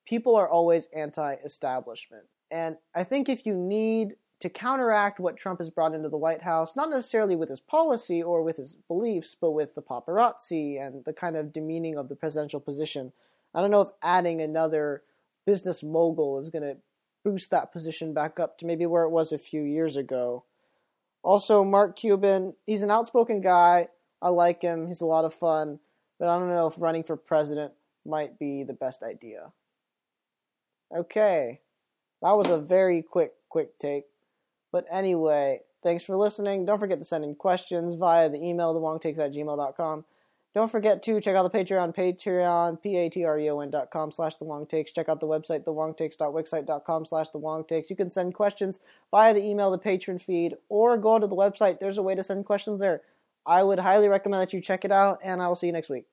people 0.06 0.36
are 0.36 0.50
always 0.50 0.88
anti-establishment. 0.96 2.26
And 2.50 2.78
I 2.96 3.04
think 3.04 3.28
if 3.28 3.46
you 3.46 3.54
need 3.54 4.15
to 4.39 4.50
counteract 4.50 5.20
what 5.20 5.36
Trump 5.36 5.60
has 5.60 5.70
brought 5.70 5.93
into 5.93 6.10
the 6.10 6.24
White 6.26 6.43
House, 6.43 6.76
not 6.76 6.89
necessarily 6.89 7.36
with 7.36 7.50
his 7.50 7.60
policy 7.60 8.24
or 8.24 8.43
with 8.43 8.56
his 8.56 8.78
beliefs, 8.88 9.36
but 9.41 9.52
with 9.52 9.76
the 9.76 9.82
paparazzi 9.82 10.80
and 10.80 11.04
the 11.04 11.12
kind 11.12 11.36
of 11.36 11.52
demeaning 11.52 11.98
of 11.98 12.08
the 12.08 12.15
presidential 12.15 12.62
position. 12.62 13.12
I 13.54 13.60
don't 13.62 13.72
know 13.72 13.82
if 13.82 13.89
adding 14.02 14.39
another 14.41 15.02
business 15.46 15.84
mogul 15.84 16.39
is 16.39 16.50
going 16.50 16.63
to 16.63 16.78
boost 17.26 17.52
that 17.52 17.74
position 17.74 18.13
back 18.13 18.39
up 18.39 18.58
to 18.58 18.65
maybe 18.65 18.86
where 18.86 19.04
it 19.04 19.10
was 19.10 19.32
a 19.32 19.38
few 19.38 19.63
years 19.63 19.98
ago. 19.98 20.46
Also, 21.24 21.63
Mark 21.63 21.98
Cuban, 21.98 22.54
he's 22.65 22.84
an 22.84 22.91
outspoken 22.91 23.41
guy. 23.41 23.89
I 24.21 24.30
like 24.30 24.62
him. 24.62 24.88
He's 24.88 25.01
a 25.01 25.06
lot 25.06 25.25
of 25.25 25.34
fun. 25.34 25.80
But 26.19 26.30
I 26.30 26.39
don't 26.39 26.49
know 26.49 26.67
if 26.67 26.75
running 26.77 27.03
for 27.03 27.15
president 27.15 27.73
might 28.06 28.39
be 28.39 28.63
the 28.63 28.73
best 28.73 29.03
idea. 29.03 29.51
Okay. 30.95 31.62
That 32.21 32.32
was 32.32 32.47
a 32.47 32.58
very 32.58 33.01
quick, 33.03 33.34
quick 33.49 33.77
take. 33.77 34.06
But 34.71 34.86
anyway, 34.91 35.62
thanks 35.84 36.03
for 36.03 36.17
listening. 36.17 36.65
Don't 36.65 36.80
forget 36.80 36.99
to 36.99 37.06
send 37.06 37.23
in 37.23 37.36
questions 37.36 37.93
via 37.93 38.30
the 38.30 38.43
email, 38.43 38.73
thewongtakes 38.73 39.19
at 39.19 39.34
gmail.com. 39.34 40.06
Don't 40.56 40.71
forget 40.71 41.03
to 41.03 41.21
check 41.21 41.36
out 41.36 41.51
the 41.51 41.56
Patreon, 41.56 41.95
Patreon, 41.95 42.82
P-A-T-R-E-O-N 42.82 43.69
dot 43.69 43.91
com 43.91 44.12
slash 44.12 44.38
the 44.38 44.45
Wong 44.45 44.65
Takes. 44.65 44.91
Check 44.91 45.08
out 45.08 45.19
the 45.19 45.27
website, 45.27 45.63
thewongtakes.wixsite.com 45.65 47.06
slash 47.06 47.30
the. 47.30 47.86
You 47.89 47.95
can 47.95 48.10
send 48.10 48.34
questions 48.34 48.80
via 49.12 49.36
the 49.36 49.43
email, 49.43 49.69
the 49.69 49.77
Patreon 49.77 50.19
feed, 50.19 50.56
or 50.67 50.97
go 50.97 51.19
to 51.19 51.27
the 51.27 51.36
website. 51.36 51.80
There's 51.80 51.99
a 51.99 52.01
way 52.01 52.15
to 52.15 52.23
send 52.23 52.45
questions 52.45 52.80
there. 52.80 53.01
I 53.48 53.64
would 53.64 53.80
highly 53.80 54.10
recommend 54.10 54.42
that 54.42 54.54
you 54.54 54.62
check 54.62 54.86
it 54.86 54.92
out, 54.92 55.20
and 55.24 55.42
I 55.42 55.48
will 55.48 55.56
see 55.56 55.68
you 55.68 55.74
next 55.74 55.90
week. 55.90 56.06